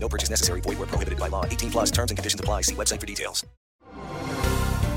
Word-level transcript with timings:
No 0.00 0.08
purchase 0.08 0.30
necessary. 0.30 0.60
Void 0.62 0.78
where 0.78 0.88
prohibited 0.88 1.18
by 1.18 1.28
law. 1.28 1.44
18 1.44 1.70
plus 1.70 1.90
terms 1.90 2.10
and 2.10 2.16
conditions 2.16 2.40
apply. 2.40 2.62
See 2.62 2.74
website 2.74 3.00
for 3.00 3.06
details. 3.06 3.44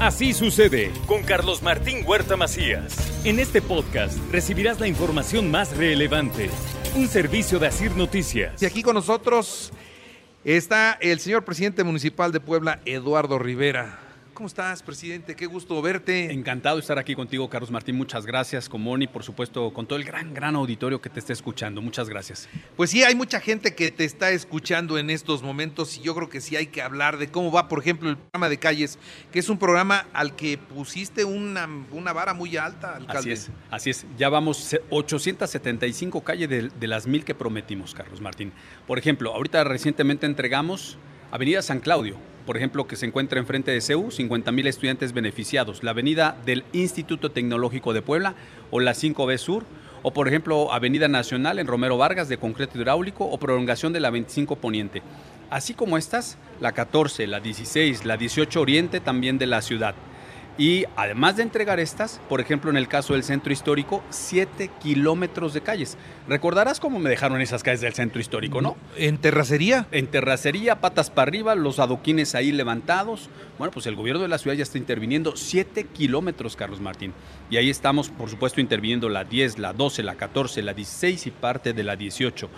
Así 0.01 0.33
sucede 0.33 0.91
con 1.05 1.21
Carlos 1.21 1.61
Martín 1.61 2.03
Huerta 2.07 2.35
Macías. 2.35 2.95
En 3.23 3.37
este 3.37 3.61
podcast 3.61 4.17
recibirás 4.31 4.79
la 4.79 4.87
información 4.87 5.51
más 5.51 5.77
relevante. 5.77 6.49
Un 6.95 7.07
servicio 7.07 7.59
de 7.59 7.67
Asir 7.67 7.95
Noticias. 7.95 8.59
Y 8.63 8.65
aquí 8.65 8.81
con 8.81 8.95
nosotros 8.95 9.71
está 10.43 10.97
el 11.01 11.19
señor 11.19 11.45
presidente 11.45 11.83
municipal 11.83 12.31
de 12.31 12.39
Puebla, 12.39 12.79
Eduardo 12.85 13.37
Rivera. 13.37 13.99
¿Cómo 14.41 14.47
estás, 14.47 14.81
presidente? 14.81 15.35
Qué 15.35 15.45
gusto 15.45 15.79
verte. 15.83 16.33
Encantado 16.33 16.77
de 16.77 16.81
estar 16.81 16.97
aquí 16.97 17.13
contigo, 17.13 17.47
Carlos 17.47 17.69
Martín. 17.69 17.95
Muchas 17.95 18.25
gracias, 18.25 18.67
con 18.69 18.81
Moni, 18.81 19.05
por 19.05 19.21
supuesto, 19.21 19.71
con 19.71 19.85
todo 19.85 19.99
el 19.99 20.03
gran, 20.03 20.33
gran 20.33 20.55
auditorio 20.55 20.99
que 20.99 21.11
te 21.11 21.19
está 21.19 21.31
escuchando. 21.31 21.79
Muchas 21.79 22.09
gracias. 22.09 22.49
Pues 22.75 22.89
sí, 22.89 23.03
hay 23.03 23.13
mucha 23.13 23.39
gente 23.39 23.75
que 23.75 23.91
te 23.91 24.03
está 24.03 24.31
escuchando 24.31 24.97
en 24.97 25.11
estos 25.11 25.43
momentos 25.43 25.95
y 25.95 26.01
yo 26.01 26.15
creo 26.15 26.27
que 26.27 26.41
sí 26.41 26.55
hay 26.55 26.65
que 26.65 26.81
hablar 26.81 27.19
de 27.19 27.27
cómo 27.27 27.51
va, 27.51 27.67
por 27.67 27.77
ejemplo, 27.77 28.09
el 28.09 28.17
programa 28.17 28.49
de 28.49 28.57
calles, 28.57 28.97
que 29.31 29.37
es 29.37 29.47
un 29.47 29.59
programa 29.59 30.07
al 30.11 30.35
que 30.35 30.57
pusiste 30.57 31.23
una, 31.23 31.69
una 31.91 32.11
vara 32.11 32.33
muy 32.33 32.57
alta, 32.57 32.95
alcalde. 32.95 33.19
Así 33.19 33.29
es, 33.29 33.51
así 33.69 33.89
es. 33.91 34.07
Ya 34.17 34.29
vamos 34.29 34.75
875 34.89 36.23
calles 36.23 36.49
de, 36.49 36.69
de 36.69 36.87
las 36.87 37.05
mil 37.05 37.23
que 37.23 37.35
prometimos, 37.35 37.93
Carlos 37.93 38.21
Martín. 38.21 38.53
Por 38.87 38.97
ejemplo, 38.97 39.35
ahorita 39.35 39.63
recientemente 39.65 40.25
entregamos 40.25 40.97
Avenida 41.31 41.61
San 41.61 41.79
Claudio, 41.79 42.17
por 42.45 42.57
ejemplo, 42.57 42.87
que 42.87 42.97
se 42.97 43.05
encuentra 43.05 43.39
enfrente 43.39 43.71
de 43.71 43.79
CEU, 43.79 44.11
50 44.11 44.51
mil 44.51 44.67
estudiantes 44.67 45.13
beneficiados. 45.13 45.81
La 45.81 45.91
avenida 45.91 46.35
del 46.45 46.65
Instituto 46.73 47.31
Tecnológico 47.31 47.93
de 47.93 48.01
Puebla 48.01 48.35
o 48.69 48.81
la 48.81 48.91
5B 48.91 49.37
Sur, 49.37 49.63
o 50.03 50.11
por 50.11 50.27
ejemplo, 50.27 50.73
Avenida 50.73 51.07
Nacional 51.07 51.59
en 51.59 51.67
Romero 51.67 51.97
Vargas 51.97 52.27
de 52.27 52.37
concreto 52.37 52.77
hidráulico 52.77 53.23
o 53.23 53.37
prolongación 53.37 53.93
de 53.93 54.01
la 54.01 54.09
25 54.09 54.57
Poniente. 54.57 55.03
Así 55.49 55.73
como 55.73 55.97
estas, 55.97 56.37
la 56.59 56.73
14, 56.73 57.27
la 57.27 57.39
16, 57.39 58.03
la 58.03 58.17
18 58.17 58.59
Oriente 58.59 58.99
también 58.99 59.37
de 59.37 59.47
la 59.47 59.61
ciudad. 59.61 59.95
Y 60.57 60.85
además 60.95 61.37
de 61.37 61.43
entregar 61.43 61.79
estas, 61.79 62.19
por 62.27 62.41
ejemplo, 62.41 62.69
en 62.69 62.77
el 62.77 62.87
caso 62.87 63.13
del 63.13 63.23
centro 63.23 63.53
histórico, 63.53 64.03
7 64.09 64.69
kilómetros 64.81 65.53
de 65.53 65.61
calles. 65.61 65.97
Recordarás 66.27 66.79
cómo 66.79 66.99
me 66.99 67.09
dejaron 67.09 67.41
esas 67.41 67.63
calles 67.63 67.81
del 67.81 67.93
centro 67.93 68.19
histórico, 68.19 68.61
¿no? 68.61 68.75
¿En 68.97 69.17
terracería? 69.17 69.87
En 69.91 70.07
terracería, 70.07 70.81
patas 70.81 71.09
para 71.09 71.29
arriba, 71.29 71.55
los 71.55 71.79
adoquines 71.79 72.35
ahí 72.35 72.51
levantados. 72.51 73.29
Bueno, 73.57 73.71
pues 73.71 73.87
el 73.87 73.95
gobierno 73.95 74.21
de 74.21 74.27
la 74.27 74.37
ciudad 74.37 74.55
ya 74.55 74.63
está 74.63 74.77
interviniendo 74.77 75.35
7 75.35 75.85
kilómetros, 75.85 76.55
Carlos 76.55 76.81
Martín. 76.81 77.13
Y 77.49 77.57
ahí 77.57 77.69
estamos, 77.69 78.09
por 78.09 78.29
supuesto, 78.29 78.61
interviniendo 78.61 79.09
la 79.09 79.23
10, 79.23 79.57
la 79.57 79.73
12, 79.73 80.03
la 80.03 80.15
14, 80.15 80.61
la 80.61 80.73
16 80.73 81.27
y 81.27 81.31
parte 81.31 81.73
de 81.73 81.83
la 81.83 81.95
18. 81.95 82.49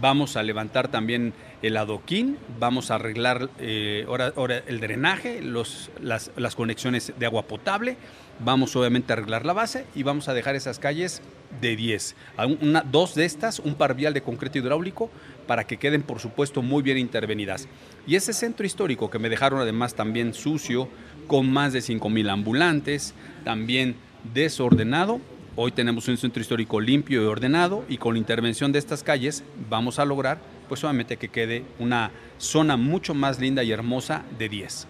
Vamos 0.00 0.36
a 0.36 0.42
levantar 0.42 0.88
también 0.88 1.32
el 1.62 1.76
adoquín, 1.76 2.36
vamos 2.58 2.90
a 2.90 2.96
arreglar 2.96 3.48
eh, 3.58 4.04
ahora, 4.06 4.62
el 4.66 4.80
drenaje, 4.80 5.40
los, 5.40 5.90
las, 6.00 6.30
las 6.36 6.56
conexiones 6.56 7.12
de 7.16 7.26
agua 7.26 7.44
potable, 7.44 7.96
vamos 8.40 8.74
obviamente 8.76 9.12
a 9.12 9.16
arreglar 9.16 9.46
la 9.46 9.52
base 9.52 9.86
y 9.94 10.02
vamos 10.02 10.28
a 10.28 10.34
dejar 10.34 10.56
esas 10.56 10.78
calles 10.78 11.22
de 11.60 11.76
10. 11.76 12.16
Una, 12.60 12.82
dos 12.82 13.14
de 13.14 13.24
estas, 13.24 13.60
un 13.60 13.74
par 13.74 13.94
vial 13.94 14.14
de 14.14 14.22
concreto 14.22 14.58
hidráulico 14.58 15.10
para 15.46 15.64
que 15.64 15.76
queden 15.76 16.02
por 16.02 16.18
supuesto 16.18 16.62
muy 16.62 16.82
bien 16.82 16.98
intervenidas. 16.98 17.68
Y 18.06 18.16
ese 18.16 18.32
centro 18.32 18.66
histórico 18.66 19.10
que 19.10 19.18
me 19.18 19.28
dejaron 19.28 19.60
además 19.60 19.94
también 19.94 20.34
sucio, 20.34 20.88
con 21.26 21.50
más 21.50 21.72
de 21.72 21.80
5 21.80 22.10
mil 22.10 22.28
ambulantes, 22.28 23.14
también 23.44 23.96
desordenado, 24.32 25.20
Hoy 25.56 25.70
tenemos 25.70 26.08
un 26.08 26.16
centro 26.16 26.40
histórico 26.40 26.80
limpio 26.80 27.22
y 27.22 27.26
ordenado 27.26 27.84
y 27.88 27.98
con 27.98 28.14
la 28.14 28.18
intervención 28.18 28.72
de 28.72 28.80
estas 28.80 29.04
calles 29.04 29.44
vamos 29.70 30.00
a 30.00 30.04
lograr 30.04 30.38
pues 30.68 30.80
solamente 30.80 31.16
que 31.16 31.28
quede 31.28 31.64
una 31.78 32.10
zona 32.38 32.76
mucho 32.76 33.14
más 33.14 33.38
linda 33.38 33.62
y 33.62 33.70
hermosa 33.70 34.24
de 34.36 34.48
10. 34.48 34.88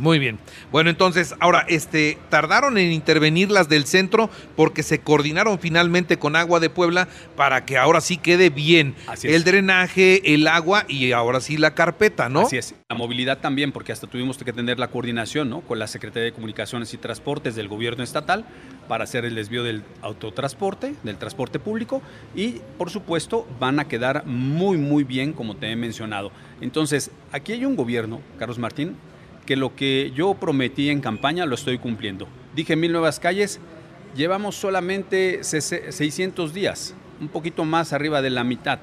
Muy 0.00 0.18
bien. 0.18 0.38
Bueno, 0.72 0.88
entonces, 0.88 1.34
ahora, 1.40 1.66
este, 1.68 2.16
tardaron 2.30 2.78
en 2.78 2.90
intervenir 2.90 3.50
las 3.50 3.68
del 3.68 3.84
centro 3.84 4.30
porque 4.56 4.82
se 4.82 5.00
coordinaron 5.00 5.58
finalmente 5.58 6.18
con 6.18 6.36
Agua 6.36 6.58
de 6.58 6.70
Puebla 6.70 7.06
para 7.36 7.66
que 7.66 7.76
ahora 7.76 8.00
sí 8.00 8.16
quede 8.16 8.48
bien 8.48 8.94
Así 9.06 9.28
es. 9.28 9.34
el 9.34 9.44
drenaje, 9.44 10.32
el 10.32 10.46
agua 10.46 10.86
y 10.88 11.12
ahora 11.12 11.40
sí 11.42 11.58
la 11.58 11.74
carpeta, 11.74 12.30
¿no? 12.30 12.40
Así 12.40 12.56
es. 12.56 12.74
La 12.88 12.96
movilidad 12.96 13.40
también, 13.40 13.72
porque 13.72 13.92
hasta 13.92 14.06
tuvimos 14.06 14.38
que 14.38 14.54
tener 14.54 14.78
la 14.78 14.88
coordinación 14.88 15.50
¿no? 15.50 15.60
con 15.60 15.78
la 15.78 15.86
Secretaría 15.86 16.24
de 16.24 16.32
Comunicaciones 16.32 16.94
y 16.94 16.96
Transportes 16.96 17.54
del 17.54 17.68
gobierno 17.68 18.02
estatal 18.02 18.46
para 18.88 19.04
hacer 19.04 19.26
el 19.26 19.34
desvío 19.34 19.62
del 19.64 19.82
autotransporte, 20.00 20.94
del 21.02 21.18
transporte 21.18 21.58
público 21.58 22.00
y, 22.34 22.62
por 22.78 22.88
supuesto, 22.88 23.46
van 23.60 23.78
a 23.80 23.86
quedar 23.86 24.24
muy, 24.24 24.78
muy 24.78 25.04
bien, 25.04 25.34
como 25.34 25.56
te 25.56 25.70
he 25.70 25.76
mencionado. 25.76 26.32
Entonces, 26.62 27.10
aquí 27.32 27.52
hay 27.52 27.66
un 27.66 27.76
gobierno, 27.76 28.22
Carlos 28.38 28.58
Martín, 28.58 28.96
que 29.50 29.56
lo 29.56 29.74
que 29.74 30.12
yo 30.14 30.34
prometí 30.34 30.90
en 30.90 31.00
campaña 31.00 31.44
lo 31.44 31.56
estoy 31.56 31.78
cumpliendo. 31.78 32.28
Dije 32.54 32.76
mil 32.76 32.92
nuevas 32.92 33.18
calles, 33.18 33.58
llevamos 34.14 34.54
solamente 34.54 35.42
600 35.42 36.54
días, 36.54 36.94
un 37.20 37.26
poquito 37.26 37.64
más 37.64 37.92
arriba 37.92 38.22
de 38.22 38.30
la 38.30 38.44
mitad, 38.44 38.78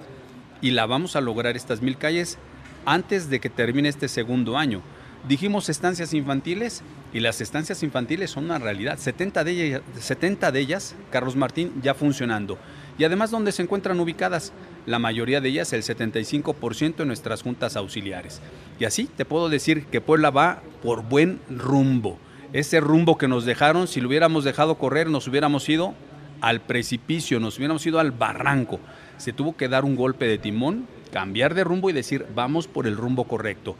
y 0.59 0.71
la 0.71 0.85
vamos 0.85 1.15
a 1.15 1.21
lograr 1.21 1.55
estas 1.55 1.81
mil 1.81 1.97
calles 1.97 2.37
antes 2.85 3.29
de 3.29 3.39
que 3.39 3.49
termine 3.49 3.87
este 3.87 4.09
segundo 4.09 4.57
año. 4.57 4.81
Dijimos 5.25 5.69
estancias 5.69 6.13
infantiles 6.13 6.83
y 7.13 7.21
las 7.21 7.39
estancias 7.39 7.81
infantiles 7.81 8.31
son 8.31 8.43
una 8.43 8.59
realidad. 8.59 8.99
70 8.99 9.45
de 9.45 9.51
ellas, 9.51 9.81
70 9.97 10.51
de 10.51 10.59
ellas 10.59 10.95
Carlos 11.11 11.37
Martín, 11.37 11.71
ya 11.81 11.93
funcionando. 11.93 12.57
Y 12.97 13.03
además, 13.03 13.31
¿dónde 13.31 13.51
se 13.51 13.61
encuentran 13.61 13.99
ubicadas? 13.99 14.53
La 14.85 14.99
mayoría 14.99 15.41
de 15.41 15.49
ellas, 15.49 15.71
el 15.73 15.83
75% 15.83 17.01
en 17.01 17.07
nuestras 17.07 17.43
juntas 17.43 17.75
auxiliares. 17.75 18.41
Y 18.79 18.85
así 18.85 19.05
te 19.05 19.25
puedo 19.25 19.49
decir 19.49 19.85
que 19.85 20.01
Puebla 20.01 20.31
va 20.31 20.61
por 20.81 21.03
buen 21.03 21.39
rumbo. 21.49 22.17
Ese 22.53 22.79
rumbo 22.79 23.17
que 23.17 23.27
nos 23.27 23.45
dejaron, 23.45 23.87
si 23.87 24.01
lo 24.01 24.07
hubiéramos 24.07 24.43
dejado 24.43 24.75
correr, 24.75 25.09
nos 25.09 25.27
hubiéramos 25.27 25.67
ido 25.69 25.93
al 26.41 26.61
precipicio, 26.61 27.39
nos 27.39 27.57
hubiéramos 27.57 27.85
ido 27.85 27.99
al 27.99 28.11
barranco. 28.11 28.79
Se 29.17 29.33
tuvo 29.33 29.55
que 29.55 29.67
dar 29.67 29.85
un 29.85 29.95
golpe 29.95 30.27
de 30.27 30.37
timón, 30.37 30.87
cambiar 31.11 31.53
de 31.53 31.63
rumbo 31.63 31.89
y 31.89 31.93
decir, 31.93 32.25
vamos 32.33 32.67
por 32.67 32.87
el 32.87 32.97
rumbo 32.97 33.25
correcto. 33.25 33.75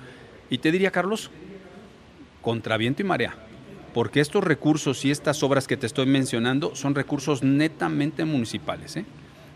Y 0.50 0.60
te 0.60 0.72
diría, 0.72 0.92
Carlos, 0.92 1.32
contra 2.42 2.78
viento 2.78 3.02
y 3.02 3.06
marea, 3.06 3.36
porque 3.98 4.20
estos 4.20 4.44
recursos 4.44 5.04
y 5.06 5.10
estas 5.10 5.42
obras 5.42 5.66
que 5.66 5.76
te 5.76 5.88
estoy 5.88 6.06
mencionando 6.06 6.76
son 6.76 6.94
recursos 6.94 7.42
netamente 7.42 8.26
municipales. 8.26 8.96
¿eh? 8.96 9.06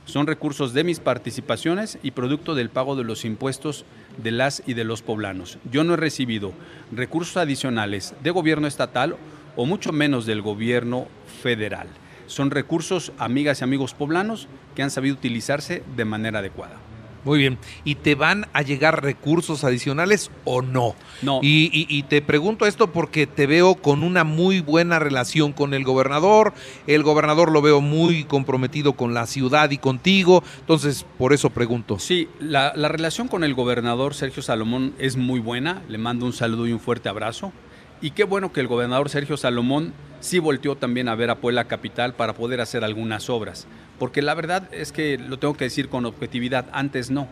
Son 0.05 0.25
recursos 0.25 0.73
de 0.73 0.83
mis 0.83 0.99
participaciones 0.99 1.99
y 2.01 2.09
producto 2.09 2.55
del 2.55 2.71
pago 2.71 2.95
de 2.95 3.03
los 3.03 3.23
impuestos 3.23 3.85
de 4.17 4.31
las 4.31 4.63
y 4.65 4.73
de 4.73 4.83
los 4.83 5.03
poblanos. 5.03 5.59
Yo 5.71 5.83
no 5.83 5.93
he 5.93 5.97
recibido 5.97 6.53
recursos 6.91 7.37
adicionales 7.37 8.15
de 8.23 8.31
gobierno 8.31 8.65
estatal 8.65 9.15
o 9.55 9.67
mucho 9.67 9.91
menos 9.91 10.25
del 10.25 10.41
gobierno 10.41 11.05
federal. 11.43 11.85
Son 12.25 12.49
recursos, 12.49 13.11
amigas 13.19 13.61
y 13.61 13.65
amigos 13.65 13.93
poblanos, 13.93 14.47
que 14.73 14.81
han 14.81 14.89
sabido 14.89 15.17
utilizarse 15.17 15.83
de 15.95 16.05
manera 16.05 16.39
adecuada. 16.39 16.77
Muy 17.23 17.37
bien. 17.37 17.59
¿Y 17.83 17.95
te 17.95 18.15
van 18.15 18.47
a 18.53 18.63
llegar 18.63 19.03
recursos 19.03 19.63
adicionales 19.63 20.31
o 20.43 20.61
no? 20.61 20.95
No. 21.21 21.39
Y, 21.43 21.69
y- 21.71 21.85
y 21.87 22.03
te 22.03 22.21
pregunto 22.21 22.65
esto 22.65 22.87
porque 22.91 23.27
te 23.27 23.45
veo 23.45 23.75
con 23.75 24.01
una 24.03 24.23
muy 24.23 24.59
buena 24.61 24.97
relación 24.97 25.53
con 25.53 25.73
el 25.75 25.83
gobernador. 25.83 26.53
El 26.87 27.03
gobernador 27.03 27.51
lo 27.51 27.61
veo 27.61 27.79
muy 27.79 28.23
comprometido 28.23 28.93
con 28.93 29.13
la 29.13 29.27
ciudad 29.27 29.69
y 29.69 29.77
contigo. 29.77 30.43
Entonces, 30.61 31.05
por 31.19 31.31
eso 31.33 31.51
pregunto. 31.51 31.99
Sí, 31.99 32.27
la, 32.39 32.73
la 32.75 32.87
relación 32.87 33.27
con 33.27 33.43
el 33.43 33.53
gobernador 33.53 34.13
Sergio 34.15 34.41
Salomón 34.41 34.93
es 34.97 35.15
muy 35.15 35.39
buena. 35.39 35.83
Le 35.89 35.97
mando 35.99 36.25
un 36.25 36.33
saludo 36.33 36.65
y 36.67 36.73
un 36.73 36.79
fuerte 36.79 37.07
abrazo. 37.07 37.53
Y 38.01 38.11
qué 38.11 38.23
bueno 38.23 38.51
que 38.51 38.61
el 38.61 38.67
gobernador 38.67 39.09
Sergio 39.09 39.37
Salomón 39.37 39.93
sí 40.21 40.39
volteó 40.39 40.75
también 40.75 41.07
a 41.07 41.13
ver 41.13 41.29
a 41.29 41.35
Puebla 41.35 41.65
Capital 41.65 42.15
para 42.15 42.33
poder 42.33 42.59
hacer 42.61 42.83
algunas 42.83 43.29
obras. 43.29 43.67
Porque 44.01 44.23
la 44.23 44.33
verdad 44.33 44.63
es 44.73 44.91
que 44.91 45.19
lo 45.19 45.37
tengo 45.37 45.53
que 45.53 45.65
decir 45.65 45.87
con 45.87 46.07
objetividad, 46.07 46.65
antes 46.73 47.11
no. 47.11 47.27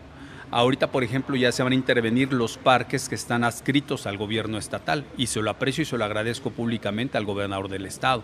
Ahorita, 0.52 0.92
por 0.92 1.04
ejemplo, 1.04 1.36
ya 1.36 1.52
se 1.52 1.64
van 1.64 1.72
a 1.72 1.76
intervenir 1.76 2.32
los 2.32 2.60
parques 2.60 3.10
que 3.10 3.16
están 3.16 3.44
adscritos 3.44 4.06
al 4.06 4.18
gobierno 4.20 4.60
estatal 4.60 5.04
y 5.18 5.26
se 5.26 5.42
lo 5.42 5.50
aprecio 5.50 5.82
y 5.82 5.86
se 5.86 5.98
lo 5.98 6.06
agradezco 6.06 6.52
públicamente 6.52 7.18
al 7.18 7.26
gobernador 7.26 7.70
del 7.70 7.88
estado. 7.88 8.22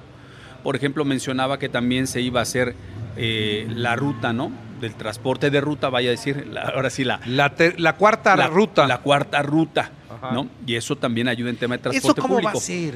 Por 0.62 0.76
ejemplo, 0.76 1.06
mencionaba 1.06 1.58
que 1.58 1.70
también 1.70 2.06
se 2.06 2.22
iba 2.22 2.40
a 2.40 2.44
hacer 2.44 2.76
eh, 3.18 3.66
la 3.76 3.96
ruta, 3.96 4.32
¿no? 4.32 4.52
del 4.80 4.94
transporte 4.94 5.50
de 5.50 5.60
ruta, 5.62 5.90
vaya 5.90 6.10
a 6.10 6.12
decir, 6.12 6.46
la- 6.46 6.62
ahora 6.76 6.92
sí 6.92 7.04
la, 7.04 7.22
La, 7.26 7.56
ter- 7.56 7.80
la 7.80 7.94
cuarta 7.96 8.36
la- 8.36 8.46
ruta. 8.46 8.86
La 8.86 9.00
cuarta 9.00 9.42
ruta, 9.42 9.90
Ajá. 10.08 10.34
¿no? 10.34 10.50
Y 10.68 10.76
eso 10.76 10.96
también 10.98 11.30
ayuda 11.30 11.50
en 11.50 11.58
tema 11.58 11.78
de 11.78 11.82
¿Eso 11.82 11.90
transporte 11.90 12.22
cómo 12.22 12.34
público. 12.36 12.54
va 12.54 12.60
a 12.60 12.62
ser? 12.62 12.94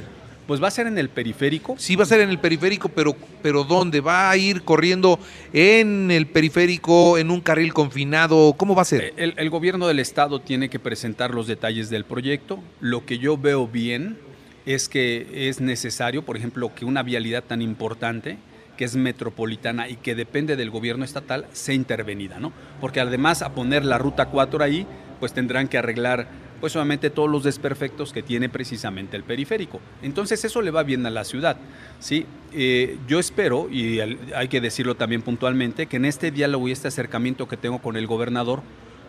Pues 0.49 0.63
va 0.63 0.67
a 0.67 0.71
ser 0.71 0.87
en 0.87 0.97
el 0.97 1.09
periférico. 1.09 1.75
Sí 1.77 1.95
va 1.95 2.01
a 2.01 2.07
ser 2.07 2.21
en 2.21 2.29
el 2.31 2.39
periférico, 2.39 2.89
pero, 2.89 3.15
pero 3.43 3.63
¿dónde? 3.63 4.01
¿Va 4.01 4.31
a 4.31 4.35
ir 4.35 4.63
corriendo 4.63 5.19
en 5.53 6.09
el 6.09 6.25
periférico, 6.25 7.19
en 7.19 7.29
un 7.29 7.39
carril 7.39 7.71
confinado? 7.71 8.55
¿Cómo 8.57 8.73
va 8.73 8.81
a 8.81 8.85
ser? 8.85 9.13
El, 9.15 9.35
el 9.37 9.49
gobierno 9.51 9.87
del 9.87 9.99
estado 9.99 10.41
tiene 10.41 10.67
que 10.67 10.79
presentar 10.79 11.35
los 11.35 11.45
detalles 11.45 11.91
del 11.91 12.03
proyecto. 12.03 12.63
Lo 12.81 13.05
que 13.05 13.19
yo 13.19 13.37
veo 13.37 13.67
bien 13.67 14.17
es 14.65 14.89
que 14.89 15.27
es 15.47 15.61
necesario, 15.61 16.25
por 16.25 16.35
ejemplo, 16.35 16.73
que 16.73 16.83
una 16.83 17.03
vialidad 17.03 17.43
tan 17.43 17.61
importante, 17.61 18.39
que 18.79 18.85
es 18.85 18.95
metropolitana 18.95 19.89
y 19.89 19.97
que 19.97 20.15
depende 20.15 20.55
del 20.55 20.69
gobierno 20.69 21.03
estatal, 21.03 21.47
sea 21.51 21.75
intervenida, 21.75 22.39
¿no? 22.39 22.53
Porque 22.79 23.01
además 23.01 23.41
a 23.41 23.49
poner 23.49 23.83
la 23.83 23.97
ruta 23.97 24.27
4 24.27 24.63
ahí, 24.63 24.87
pues 25.19 25.33
tendrán 25.33 25.67
que 25.67 25.77
arreglar 25.77 26.29
pues 26.61 26.71
solamente 26.71 27.09
todos 27.09 27.29
los 27.29 27.43
desperfectos 27.43 28.13
que 28.13 28.23
tiene 28.23 28.47
precisamente 28.47 29.17
el 29.17 29.23
periférico. 29.23 29.81
Entonces 30.01 30.45
eso 30.45 30.61
le 30.61 30.71
va 30.71 30.83
bien 30.83 31.05
a 31.05 31.09
la 31.09 31.25
ciudad. 31.25 31.57
¿sí? 31.99 32.25
Eh, 32.53 32.97
yo 33.05 33.19
espero, 33.19 33.69
y 33.69 33.99
hay 33.99 34.47
que 34.47 34.61
decirlo 34.61 34.95
también 34.95 35.23
puntualmente, 35.23 35.87
que 35.87 35.97
en 35.97 36.05
este 36.05 36.31
diálogo 36.31 36.69
y 36.69 36.71
este 36.71 36.87
acercamiento 36.87 37.49
que 37.49 37.57
tengo 37.57 37.79
con 37.79 37.97
el 37.97 38.07
gobernador 38.07 38.61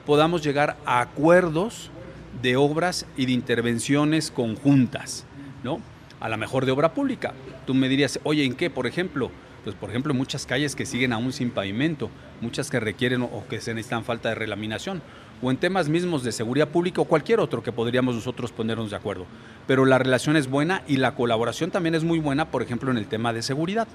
podamos 0.05 0.43
llegar 0.43 0.79
a 0.85 1.01
acuerdos 1.01 1.93
de 2.43 2.57
obras 2.57 3.07
y 3.17 3.27
de 3.27 3.33
intervenciones 3.33 4.33
conjuntas, 4.33 5.27
¿no? 5.63 5.81
A 6.19 6.29
la 6.29 6.37
mejor 6.37 6.67
de 6.67 6.73
obra 6.73 6.93
pública. 6.93 7.35
Tú 7.69 7.75
me 7.75 7.89
dirías, 7.89 8.19
oye, 8.25 8.45
¿en 8.45 8.57
qué? 8.57 8.69
Por 8.69 8.89
ejemplo, 8.89 9.31
pues 9.65 9.77
por 9.77 9.91
ejemplo, 9.91 10.15
muchas 10.15 10.47
calles 10.47 10.75
que 10.75 10.87
siguen 10.87 11.13
aún 11.13 11.33
sin 11.33 11.51
pavimento, 11.51 12.11
muchas 12.41 12.71
que 12.71 12.81
requieren 12.81 13.23
o- 13.23 13.45
que 13.49 13.61
se 13.61 13.75
necesitan 13.75 14.05
falta 14.05 14.29
de 14.31 14.35
relaminación, 14.35 15.03
o 15.43 15.51
en 15.51 15.57
temas 15.57 15.89
mismos 15.89 16.23
de 16.23 16.33
seguridad 16.33 16.69
pública 16.69 17.01
o 17.01 17.07
cualquier 17.07 17.41
otro 17.41 17.63
que 17.63 17.73
podríamos 17.73 18.15
nosotros 18.15 18.53
ponernos 18.53 18.91
de 18.91 18.97
acuerdo. 18.97 19.27
Pero 19.67 19.85
la 19.87 19.99
relación 19.99 20.37
es 20.37 20.49
buena 20.49 20.83
y 20.87 20.97
la 20.99 21.15
colaboración 21.15 21.71
también 21.71 21.95
es 21.95 22.05
muy 22.05 22.19
buena, 22.19 22.51
por 22.51 22.63
ejemplo, 22.63 22.91
en 22.91 22.99
el 22.99 23.07
tema 23.07 23.33
de 23.33 23.43
seguridad. 23.43 23.89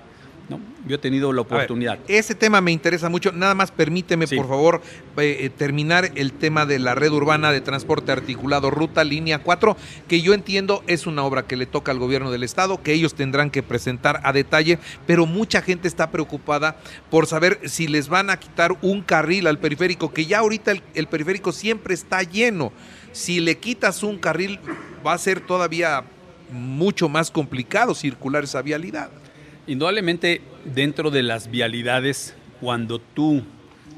¿No? 0.50 0.60
Yo 0.88 0.96
he 0.96 1.00
tenido 1.00 1.34
la 1.34 1.42
ver, 1.44 1.54
oportunidad. 1.54 1.98
ese 2.08 2.36
tema 2.36 2.62
me 2.62 2.72
interesa 2.72 3.10
mucho. 3.10 3.32
Nada 3.32 3.56
más 3.56 3.72
permíteme, 3.72 4.28
Sí. 4.28 4.36
por 4.36 4.48
favor, 4.48 4.82
eh, 5.18 5.38
eh, 5.42 5.50
terminar 5.50 6.12
el 6.16 6.32
tema 6.34 6.66
de 6.66 6.78
la 6.80 6.94
red 6.94 7.12
urbana 7.12 7.52
de 7.52 7.62
transporte 7.62 8.12
articulado, 8.12 8.70
ruta 8.70 9.04
línea 9.04 9.40
4, 9.40 9.76
que 10.08 10.22
yo 10.22 10.34
entiendo 10.34 10.84
es 10.88 11.08
una 11.08 11.24
obra 11.24 11.48
que 11.48 11.56
le 11.56 11.66
toca 11.66 11.92
al 11.92 12.00
gobierno 12.00 12.32
del 12.32 12.44
estado, 12.44 12.82
que 12.84 12.94
ellos 12.94 13.16
tendrán 13.16 13.50
que 13.50 13.64
presentar 13.64 14.22
a 14.24 14.34
detalle, 14.34 14.78
pero 15.08 15.26
mucha 15.26 15.62
gente 15.62 15.88
está 15.88 16.12
preocupada 16.12 16.78
por 17.10 17.26
saber 17.28 17.60
si 17.66 17.88
les 17.88 18.08
van 18.10 18.30
a 18.30 18.38
quitar 18.38 18.76
un 18.82 19.02
carril 19.02 19.48
al 19.48 19.58
periférico, 19.60 20.14
que 20.14 20.26
ya 20.26 20.40
ahorita 20.40 20.72
el, 20.72 20.84
el 20.94 21.08
periférico 21.08 21.52
siempre 21.52 21.94
está 21.94 22.22
lleno. 22.24 22.72
Si 23.12 23.40
le 23.40 23.58
quitas 23.58 24.04
un 24.04 24.18
carril, 24.20 24.60
va 25.06 25.14
a 25.14 25.18
ser 25.18 25.40
todavía 25.40 26.04
mucho 26.52 27.10
más 27.10 27.32
complicado 27.32 27.96
circular 27.96 28.44
esa 28.44 28.62
vialidad. 28.62 29.10
Indudablemente, 29.68 30.42
dentro 30.64 31.10
de 31.10 31.24
las 31.24 31.50
vialidades, 31.50 32.36
cuando 32.62 33.00
tú 33.00 33.42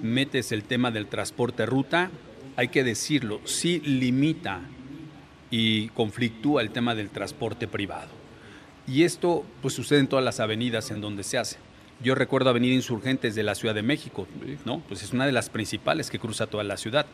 metes 0.02 0.54
el 0.54 0.64
tema 0.64 0.92
del 0.92 1.08
transporte 1.08 1.66
ruta, 1.66 2.10
hay 2.56 2.70
que 2.70 2.86
decirlo, 2.86 3.42
sí 3.44 3.82
limita 3.82 4.62
y 5.52 5.90
conflictúa 5.90 6.62
el 6.62 6.70
tema 6.70 6.96
del 6.96 7.10
transporte 7.10 7.68
privado. 7.68 8.08
Y 8.88 9.04
esto 9.04 9.46
pues 9.62 9.74
sucede 9.74 10.00
en 10.00 10.08
todas 10.08 10.24
las 10.24 10.40
avenidas 10.40 10.90
en 10.92 11.02
donde 11.02 11.24
se 11.24 11.38
hace. 11.38 11.58
Yo 12.02 12.16
recuerdo 12.16 12.50
Avenida 12.50 12.74
Insurgentes 12.74 13.36
de 13.36 13.44
la 13.44 13.54
Ciudad 13.54 13.76
de 13.76 13.82
México, 13.82 14.26
¿no? 14.64 14.80
Pues 14.88 15.04
es 15.04 15.12
una 15.12 15.26
de 15.26 15.34
las 15.34 15.50
principales 15.50 16.10
que 16.10 16.20
cruza 16.20 16.48
toda 16.48 16.64
la 16.64 16.78
ciudad. 16.78 17.08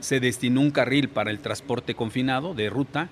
Se 0.00 0.18
destinó 0.18 0.60
un 0.60 0.72
carril 0.72 1.08
para 1.08 1.30
el 1.30 1.38
transporte 1.38 1.94
confinado 1.94 2.52
de 2.54 2.68
ruta 2.68 3.10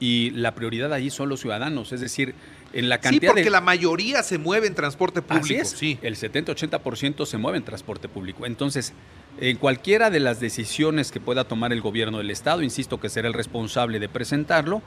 y 0.00 0.30
la 0.30 0.54
prioridad 0.54 0.92
ahí 0.92 1.10
son 1.10 1.28
los 1.28 1.40
ciudadanos, 1.40 1.92
es 1.92 2.00
decir, 2.00 2.34
en 2.72 2.88
la 2.88 3.00
Sí, 3.02 3.20
porque 3.20 3.44
de 3.44 3.50
la 3.50 3.60
mayoría 3.60 4.22
se 4.22 4.38
mueve 4.38 4.66
en 4.66 4.74
transporte 4.74 5.22
público. 5.22 5.44
Así 5.44 5.54
es. 5.54 5.70
Sí. 5.70 5.98
El 6.02 6.16
70-80% 6.16 7.26
se 7.26 7.38
mueve 7.38 7.58
en 7.58 7.64
transporte 7.64 8.08
público. 8.08 8.46
Entonces, 8.46 8.92
en 9.40 9.56
cualquiera 9.56 10.10
de 10.10 10.20
las 10.20 10.40
decisiones 10.40 11.12
que 11.12 11.20
pueda 11.20 11.44
tomar 11.44 11.72
el 11.72 11.80
gobierno 11.80 12.18
del 12.18 12.30
Estado, 12.30 12.62
insisto 12.62 13.00
que 13.00 13.08
será 13.08 13.28
el 13.28 13.34
responsable 13.34 14.00
de 14.00 14.08
presentarlo, 14.08 14.82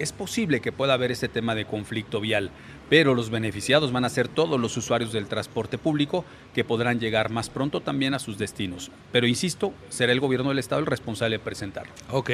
es 0.00 0.12
posible 0.12 0.60
que 0.60 0.72
pueda 0.72 0.94
haber 0.94 1.12
este 1.12 1.28
tema 1.28 1.54
de 1.54 1.66
conflicto 1.66 2.20
vial, 2.20 2.50
pero 2.88 3.14
los 3.14 3.28
beneficiados 3.28 3.92
van 3.92 4.06
a 4.06 4.08
ser 4.08 4.28
todos 4.28 4.58
los 4.58 4.74
usuarios 4.78 5.12
del 5.12 5.26
transporte 5.26 5.76
público 5.76 6.24
que 6.54 6.64
podrán 6.64 6.98
llegar 6.98 7.30
más 7.30 7.50
pronto 7.50 7.82
también 7.82 8.14
a 8.14 8.18
sus 8.18 8.38
destinos. 8.38 8.90
Pero 9.12 9.26
insisto, 9.26 9.74
será 9.90 10.12
el 10.12 10.20
gobierno 10.20 10.48
del 10.48 10.58
Estado 10.58 10.80
el 10.80 10.86
responsable 10.86 11.36
de 11.36 11.44
presentarlo. 11.44 11.92
Ok. 12.10 12.30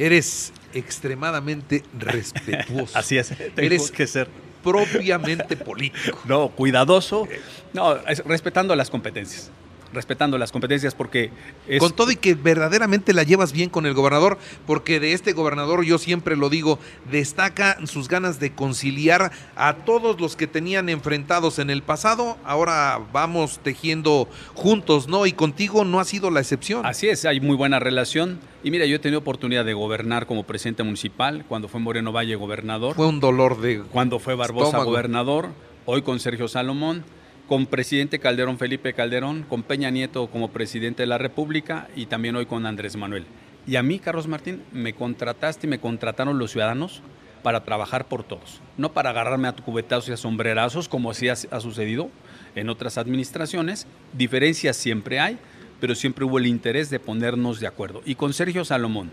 Eres 0.00 0.52
extremadamente 0.76 1.82
respetuoso. 1.98 2.98
es, 3.18 3.32
Eres- 3.56 3.90
que 3.90 4.06
ser. 4.06 4.28
Propiamente 4.62 5.56
político. 5.56 6.18
No, 6.24 6.48
cuidadoso. 6.48 7.28
No, 7.72 7.96
es 8.08 8.18
respetando 8.24 8.74
las 8.74 8.90
competencias. 8.90 9.50
Respetando 9.92 10.36
las 10.38 10.52
competencias 10.52 10.94
porque 10.94 11.30
es 11.68 11.80
Con 11.80 11.92
todo 11.92 12.10
y 12.10 12.16
que 12.16 12.34
verdaderamente 12.34 13.12
la 13.12 13.22
llevas 13.22 13.52
bien 13.52 13.70
con 13.70 13.86
el 13.86 13.94
gobernador, 13.94 14.38
porque 14.66 15.00
de 15.00 15.12
este 15.12 15.32
gobernador, 15.32 15.84
yo 15.84 15.98
siempre 15.98 16.36
lo 16.36 16.50
digo, 16.50 16.78
destaca 17.10 17.78
sus 17.86 18.08
ganas 18.08 18.40
de 18.40 18.52
conciliar 18.52 19.30
a 19.54 19.74
todos 19.74 20.20
los 20.20 20.36
que 20.36 20.46
tenían 20.46 20.88
enfrentados 20.88 21.58
en 21.58 21.70
el 21.70 21.82
pasado. 21.82 22.36
Ahora 22.44 23.00
vamos 23.12 23.60
tejiendo 23.62 24.28
juntos, 24.54 25.08
¿no? 25.08 25.26
Y 25.26 25.32
contigo 25.32 25.84
no 25.84 26.00
ha 26.00 26.04
sido 26.04 26.30
la 26.30 26.40
excepción. 26.40 26.84
Así 26.84 27.08
es, 27.08 27.24
hay 27.24 27.40
muy 27.40 27.56
buena 27.56 27.78
relación. 27.78 28.38
Y 28.62 28.70
mira, 28.70 28.86
yo 28.86 28.96
he 28.96 28.98
tenido 28.98 29.20
oportunidad 29.20 29.64
de 29.64 29.74
gobernar 29.74 30.26
como 30.26 30.42
presidente 30.42 30.82
municipal, 30.82 31.44
cuando 31.48 31.68
fue 31.68 31.80
Moreno 31.80 32.12
Valle 32.12 32.34
gobernador, 32.34 32.96
Fue 32.96 33.06
un 33.06 33.20
dolor 33.20 33.60
de. 33.60 33.80
cuando 33.82 34.18
fue 34.18 34.34
Barbosa 34.34 34.66
estómago. 34.66 34.90
gobernador, 34.90 35.48
hoy 35.84 36.02
con 36.02 36.18
Sergio 36.18 36.48
Salomón, 36.48 37.04
con 37.48 37.66
presidente 37.66 38.18
Calderón 38.18 38.58
Felipe 38.58 38.92
Calderón, 38.92 39.44
con 39.44 39.62
Peña 39.62 39.90
Nieto 39.90 40.26
como 40.28 40.50
presidente 40.50 41.04
de 41.04 41.06
la 41.06 41.18
República 41.18 41.88
y 41.94 42.06
también 42.06 42.34
hoy 42.34 42.46
con 42.46 42.66
Andrés 42.66 42.96
Manuel. 42.96 43.24
Y 43.66 43.76
a 43.76 43.82
mí, 43.82 43.98
Carlos 43.98 44.26
Martín, 44.26 44.62
me 44.72 44.94
contrataste 44.94 45.66
y 45.66 45.70
me 45.70 45.78
contrataron 45.78 46.38
los 46.38 46.52
ciudadanos 46.52 47.02
para 47.42 47.62
trabajar 47.64 48.08
por 48.08 48.24
todos, 48.24 48.60
no 48.76 48.92
para 48.92 49.10
agarrarme 49.10 49.46
a 49.46 49.52
cubetazos 49.52 50.08
y 50.08 50.12
a 50.12 50.16
sombrerazos 50.16 50.88
como 50.88 51.10
ha, 51.10 51.14
ha 51.14 51.60
sucedido 51.60 52.10
en 52.56 52.68
otras 52.68 52.98
administraciones. 52.98 53.86
Diferencias 54.12 54.76
siempre 54.76 55.20
hay, 55.20 55.38
pero 55.80 55.94
siempre 55.94 56.24
hubo 56.24 56.38
el 56.38 56.46
interés 56.46 56.90
de 56.90 56.98
ponernos 56.98 57.60
de 57.60 57.68
acuerdo. 57.68 58.02
Y 58.04 58.16
con 58.16 58.32
Sergio 58.32 58.64
Salomón, 58.64 59.10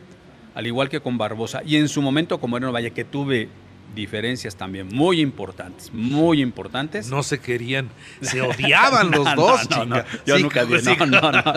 al 0.55 0.65
igual 0.65 0.89
que 0.89 1.01
con 1.01 1.19
Barbosa, 1.19 1.61
y 1.63 1.75
en 1.75 1.87
su 1.87 2.01
momento 2.01 2.39
con 2.39 2.49
Moreno 2.49 2.71
Valle, 2.71 2.91
que 2.91 3.03
tuve 3.03 3.49
diferencias 3.95 4.55
también 4.55 4.87
muy 4.87 5.21
importantes, 5.21 5.91
muy 5.93 6.41
importantes. 6.41 7.09
No 7.09 7.23
se 7.23 7.39
querían, 7.39 7.89
se 8.21 8.41
odiaban 8.41 9.11
los 9.11 9.23
No, 9.25 9.35
dos, 9.35 9.69
no, 9.69 9.85
no, 9.85 9.95
chinga. 10.03 10.05
yo 10.25 10.37
Sí, 10.37 10.43
nunca 10.43 10.65
dije, 10.65 10.95
no, 10.97 11.05
no, 11.07 11.31
no. 11.31 11.43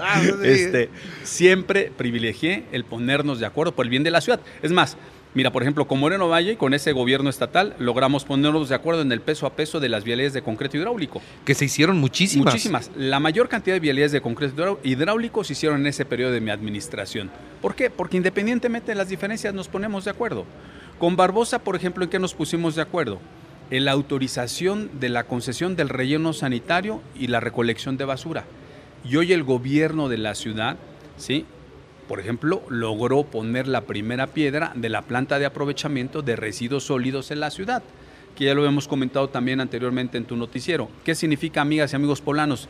Ah. 0.00 0.22
Este, 0.42 0.88
siempre 1.22 1.92
privilegié 1.96 2.64
el 2.72 2.84
ponernos 2.84 3.38
de 3.40 3.46
acuerdo 3.46 3.74
por 3.74 3.86
el 3.86 3.90
bien 3.90 4.02
de 4.02 4.10
la 4.10 4.20
ciudad. 4.20 4.40
Es 4.62 4.72
más, 4.72 4.96
mira, 5.34 5.52
por 5.52 5.62
ejemplo, 5.62 5.86
con 5.86 6.00
Moreno 6.00 6.28
Valle, 6.28 6.56
con 6.56 6.74
ese 6.74 6.92
gobierno 6.92 7.30
estatal, 7.30 7.74
logramos 7.78 8.24
ponernos 8.24 8.68
de 8.68 8.74
acuerdo 8.74 9.02
en 9.02 9.12
el 9.12 9.20
peso 9.20 9.46
a 9.46 9.54
peso 9.54 9.78
de 9.80 9.88
las 9.88 10.04
vialidades 10.04 10.32
de 10.32 10.42
concreto 10.42 10.76
hidráulico. 10.76 11.20
Que 11.44 11.54
se 11.54 11.66
hicieron 11.66 11.98
muchísimas. 11.98 12.46
Muchísimas. 12.54 12.90
La 12.96 13.20
mayor 13.20 13.48
cantidad 13.48 13.74
de 13.76 13.80
vialidades 13.80 14.12
de 14.12 14.20
concreto 14.20 14.54
hidrá- 14.56 14.78
hidráulico 14.82 15.44
se 15.44 15.52
hicieron 15.52 15.80
en 15.80 15.86
ese 15.88 16.04
periodo 16.04 16.32
de 16.32 16.40
mi 16.40 16.50
administración. 16.50 17.30
¿Por 17.62 17.74
qué? 17.74 17.90
Porque 17.90 18.16
independientemente 18.16 18.92
de 18.92 18.96
las 18.96 19.08
diferencias 19.08 19.54
nos 19.54 19.68
ponemos 19.68 20.04
de 20.04 20.10
acuerdo. 20.10 20.46
Con 21.00 21.16
Barbosa, 21.16 21.60
por 21.60 21.76
ejemplo, 21.76 22.04
¿en 22.04 22.10
qué 22.10 22.18
nos 22.18 22.34
pusimos 22.34 22.74
de 22.74 22.82
acuerdo? 22.82 23.20
En 23.70 23.86
la 23.86 23.92
autorización 23.92 25.00
de 25.00 25.08
la 25.08 25.24
concesión 25.24 25.74
del 25.74 25.88
relleno 25.88 26.34
sanitario 26.34 27.00
y 27.18 27.28
la 27.28 27.40
recolección 27.40 27.96
de 27.96 28.04
basura. 28.04 28.44
Y 29.02 29.16
hoy 29.16 29.32
el 29.32 29.42
gobierno 29.42 30.10
de 30.10 30.18
la 30.18 30.34
ciudad, 30.34 30.76
¿sí? 31.16 31.46
por 32.06 32.20
ejemplo, 32.20 32.60
logró 32.68 33.22
poner 33.22 33.66
la 33.66 33.80
primera 33.80 34.26
piedra 34.26 34.72
de 34.74 34.90
la 34.90 35.00
planta 35.00 35.38
de 35.38 35.46
aprovechamiento 35.46 36.20
de 36.20 36.36
residuos 36.36 36.84
sólidos 36.84 37.30
en 37.30 37.40
la 37.40 37.50
ciudad, 37.50 37.82
que 38.36 38.44
ya 38.44 38.54
lo 38.54 38.66
hemos 38.66 38.86
comentado 38.86 39.30
también 39.30 39.62
anteriormente 39.62 40.18
en 40.18 40.26
tu 40.26 40.36
noticiero. 40.36 40.90
¿Qué 41.02 41.14
significa, 41.14 41.62
amigas 41.62 41.94
y 41.94 41.96
amigos 41.96 42.20
polanos? 42.20 42.68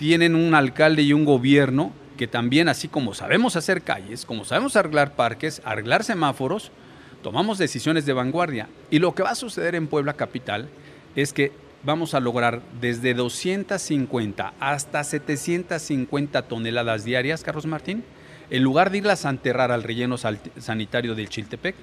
Tienen 0.00 0.34
un 0.34 0.52
alcalde 0.54 1.02
y 1.02 1.12
un 1.12 1.24
gobierno 1.24 1.92
que 2.16 2.26
también, 2.26 2.68
así 2.68 2.88
como 2.88 3.14
sabemos 3.14 3.54
hacer 3.54 3.82
calles, 3.82 4.24
como 4.24 4.44
sabemos 4.44 4.74
arreglar 4.74 5.14
parques, 5.14 5.62
arreglar 5.64 6.02
semáforos, 6.02 6.72
tomamos 7.22 7.58
decisiones 7.58 8.06
de 8.06 8.12
vanguardia. 8.12 8.68
Y 8.90 8.98
lo 8.98 9.14
que 9.14 9.22
va 9.22 9.30
a 9.30 9.34
suceder 9.34 9.74
en 9.74 9.86
Puebla 9.86 10.14
Capital 10.14 10.68
es 11.16 11.32
que 11.32 11.52
vamos 11.82 12.14
a 12.14 12.20
lograr 12.20 12.60
desde 12.80 13.14
250 13.14 14.54
hasta 14.60 15.04
750 15.04 16.42
toneladas 16.42 17.04
diarias, 17.04 17.42
Carlos 17.42 17.66
Martín, 17.66 18.04
en 18.50 18.62
lugar 18.62 18.90
de 18.90 18.98
irlas 18.98 19.24
a 19.24 19.30
enterrar 19.30 19.70
al 19.70 19.82
relleno 19.82 20.16
sanitario 20.16 21.14
del 21.14 21.28
Chiltepec, 21.28 21.76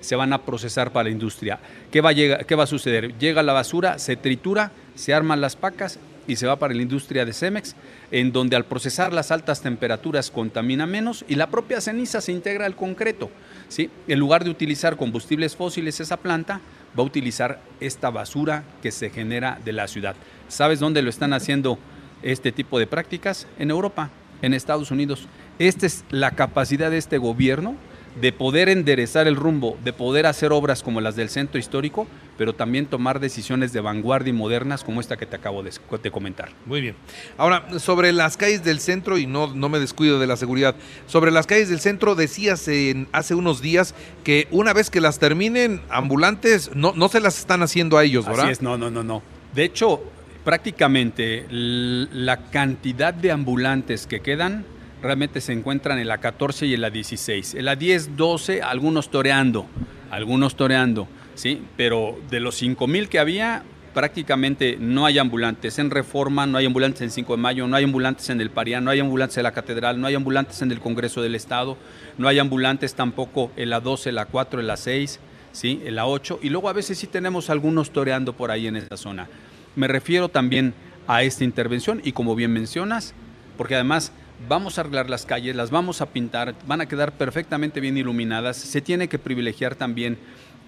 se 0.00 0.16
van 0.16 0.32
a 0.32 0.42
procesar 0.42 0.92
para 0.92 1.04
la 1.04 1.10
industria. 1.10 1.58
¿Qué 1.90 2.00
va, 2.00 2.10
a 2.10 2.14
¿Qué 2.14 2.54
va 2.54 2.64
a 2.64 2.68
suceder? 2.68 3.16
Llega 3.18 3.42
la 3.42 3.52
basura, 3.52 3.98
se 3.98 4.16
tritura, 4.16 4.70
se 4.94 5.14
arman 5.14 5.40
las 5.40 5.56
pacas 5.56 5.98
y 6.26 6.36
se 6.36 6.46
va 6.46 6.58
para 6.58 6.74
la 6.74 6.82
industria 6.82 7.24
de 7.24 7.32
Cemex, 7.32 7.74
en 8.10 8.32
donde 8.32 8.56
al 8.56 8.64
procesar 8.64 9.12
las 9.12 9.30
altas 9.30 9.60
temperaturas 9.60 10.30
contamina 10.30 10.86
menos 10.86 11.24
y 11.28 11.34
la 11.34 11.48
propia 11.48 11.80
ceniza 11.80 12.20
se 12.20 12.32
integra 12.32 12.66
al 12.66 12.76
concreto. 12.76 13.30
¿sí? 13.68 13.90
En 14.08 14.18
lugar 14.18 14.44
de 14.44 14.50
utilizar 14.50 14.96
combustibles 14.96 15.56
fósiles 15.56 16.00
esa 16.00 16.16
planta, 16.16 16.60
va 16.98 17.02
a 17.02 17.06
utilizar 17.06 17.60
esta 17.80 18.10
basura 18.10 18.64
que 18.82 18.92
se 18.92 19.10
genera 19.10 19.58
de 19.64 19.72
la 19.72 19.88
ciudad. 19.88 20.14
¿Sabes 20.48 20.80
dónde 20.80 21.02
lo 21.02 21.10
están 21.10 21.32
haciendo 21.32 21.78
este 22.22 22.52
tipo 22.52 22.78
de 22.78 22.86
prácticas? 22.86 23.46
En 23.58 23.70
Europa, 23.70 24.10
en 24.42 24.54
Estados 24.54 24.90
Unidos. 24.90 25.26
Esta 25.58 25.86
es 25.86 26.04
la 26.10 26.32
capacidad 26.32 26.90
de 26.90 26.98
este 26.98 27.18
gobierno 27.18 27.76
de 28.20 28.32
poder 28.32 28.68
enderezar 28.68 29.26
el 29.26 29.36
rumbo, 29.36 29.76
de 29.84 29.92
poder 29.92 30.26
hacer 30.26 30.52
obras 30.52 30.82
como 30.82 31.00
las 31.00 31.16
del 31.16 31.28
centro 31.28 31.58
histórico, 31.58 32.06
pero 32.38 32.52
también 32.52 32.86
tomar 32.86 33.20
decisiones 33.20 33.72
de 33.72 33.80
vanguardia 33.80 34.30
y 34.30 34.32
modernas 34.32 34.84
como 34.84 35.00
esta 35.00 35.16
que 35.16 35.26
te 35.26 35.36
acabo 35.36 35.62
de, 35.62 35.72
de 36.02 36.10
comentar. 36.10 36.50
Muy 36.66 36.80
bien. 36.80 36.96
Ahora, 37.38 37.78
sobre 37.78 38.12
las 38.12 38.36
calles 38.36 38.64
del 38.64 38.80
centro, 38.80 39.18
y 39.18 39.26
no, 39.26 39.52
no 39.54 39.68
me 39.68 39.78
descuido 39.78 40.18
de 40.18 40.26
la 40.26 40.36
seguridad, 40.36 40.74
sobre 41.06 41.30
las 41.30 41.46
calles 41.46 41.68
del 41.68 41.80
centro 41.80 42.14
decías 42.14 42.66
en, 42.68 43.08
hace 43.12 43.34
unos 43.34 43.60
días 43.60 43.94
que 44.22 44.48
una 44.50 44.72
vez 44.72 44.90
que 44.90 45.00
las 45.00 45.18
terminen, 45.18 45.80
ambulantes 45.90 46.70
no, 46.74 46.92
no 46.94 47.08
se 47.08 47.20
las 47.20 47.38
están 47.38 47.62
haciendo 47.62 47.98
a 47.98 48.04
ellos, 48.04 48.26
¿verdad? 48.26 48.44
Así 48.44 48.52
es, 48.52 48.62
no, 48.62 48.78
no, 48.78 48.90
no, 48.90 49.02
no. 49.02 49.22
De 49.54 49.64
hecho, 49.64 50.02
prácticamente 50.44 51.46
la 51.50 52.50
cantidad 52.50 53.14
de 53.14 53.32
ambulantes 53.32 54.06
que 54.06 54.20
quedan 54.20 54.64
realmente 55.04 55.40
se 55.40 55.52
encuentran 55.52 55.98
en 55.98 56.08
la 56.08 56.18
14 56.18 56.66
y 56.66 56.74
en 56.74 56.80
la 56.80 56.90
16. 56.90 57.54
En 57.54 57.66
la 57.66 57.76
10, 57.76 58.16
12, 58.16 58.62
algunos 58.62 59.10
toreando, 59.10 59.66
algunos 60.10 60.56
toreando, 60.56 61.06
¿sí? 61.34 61.62
Pero 61.76 62.18
de 62.30 62.40
los 62.40 62.54
5 62.56 62.86
mil 62.86 63.10
que 63.10 63.18
había, 63.18 63.62
prácticamente 63.92 64.78
no 64.80 65.04
hay 65.04 65.18
ambulantes 65.18 65.78
en 65.78 65.90
Reforma, 65.90 66.46
no 66.46 66.56
hay 66.56 66.64
ambulantes 66.64 67.02
en 67.02 67.10
5 67.10 67.36
de 67.36 67.42
Mayo, 67.42 67.66
no 67.68 67.76
hay 67.76 67.84
ambulantes 67.84 68.30
en 68.30 68.40
el 68.40 68.50
Parián, 68.50 68.82
no 68.82 68.90
hay 68.90 69.00
ambulantes 69.00 69.36
en 69.36 69.42
la 69.42 69.52
Catedral, 69.52 70.00
no 70.00 70.06
hay 70.06 70.14
ambulantes 70.14 70.62
en 70.62 70.72
el 70.72 70.80
Congreso 70.80 71.20
del 71.20 71.34
Estado, 71.34 71.76
no 72.16 72.26
hay 72.26 72.38
ambulantes 72.38 72.94
tampoco 72.94 73.52
en 73.56 73.68
la 73.68 73.80
12, 73.80 74.08
en 74.08 74.14
la 74.14 74.24
4, 74.24 74.60
en 74.60 74.66
la 74.66 74.78
6, 74.78 75.20
¿sí? 75.52 75.82
en 75.84 75.96
la 75.96 76.06
8, 76.06 76.40
y 76.42 76.48
luego 76.48 76.70
a 76.70 76.72
veces 76.72 76.96
sí 76.96 77.06
tenemos 77.06 77.50
algunos 77.50 77.90
toreando 77.90 78.32
por 78.32 78.50
ahí 78.50 78.66
en 78.66 78.76
esa 78.76 78.96
zona. 78.96 79.28
Me 79.76 79.86
refiero 79.86 80.30
también 80.30 80.72
a 81.06 81.22
esta 81.22 81.44
intervención 81.44 82.00
y 82.02 82.12
como 82.12 82.34
bien 82.34 82.52
mencionas, 82.54 83.12
porque 83.58 83.74
además 83.74 84.12
vamos 84.48 84.78
a 84.78 84.82
arreglar 84.82 85.10
las 85.10 85.26
calles, 85.26 85.56
las 85.56 85.70
vamos 85.70 86.00
a 86.00 86.06
pintar, 86.06 86.54
van 86.66 86.80
a 86.80 86.86
quedar 86.86 87.12
perfectamente 87.12 87.80
bien 87.80 87.96
iluminadas. 87.96 88.56
Se 88.56 88.80
tiene 88.80 89.08
que 89.08 89.18
privilegiar 89.18 89.74
también 89.74 90.18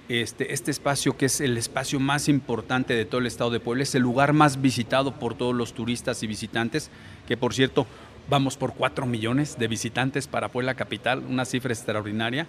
este, 0.09 0.53
este 0.53 0.71
espacio 0.71 1.17
que 1.17 1.27
es 1.27 1.41
el 1.41 1.57
espacio 1.57 1.99
más 1.99 2.29
importante 2.29 2.95
de 2.95 3.05
todo 3.05 3.21
el 3.21 3.27
estado 3.27 3.51
de 3.51 3.61
Puebla, 3.61 3.83
es 3.83 3.95
el 3.95 4.03
lugar 4.03 4.33
más 4.33 4.61
visitado 4.61 5.13
por 5.13 5.35
todos 5.35 5.55
los 5.55 5.73
turistas 5.73 6.23
y 6.23 6.27
visitantes, 6.27 6.91
que 7.27 7.37
por 7.37 7.55
cierto 7.55 7.87
vamos 8.29 8.57
por 8.57 8.75
4 8.75 9.07
millones 9.07 9.59
de 9.59 9.69
visitantes 9.69 10.27
para 10.27 10.49
Puebla 10.49 10.75
Capital, 10.75 11.25
una 11.29 11.45
cifra 11.45 11.73
extraordinaria. 11.73 12.47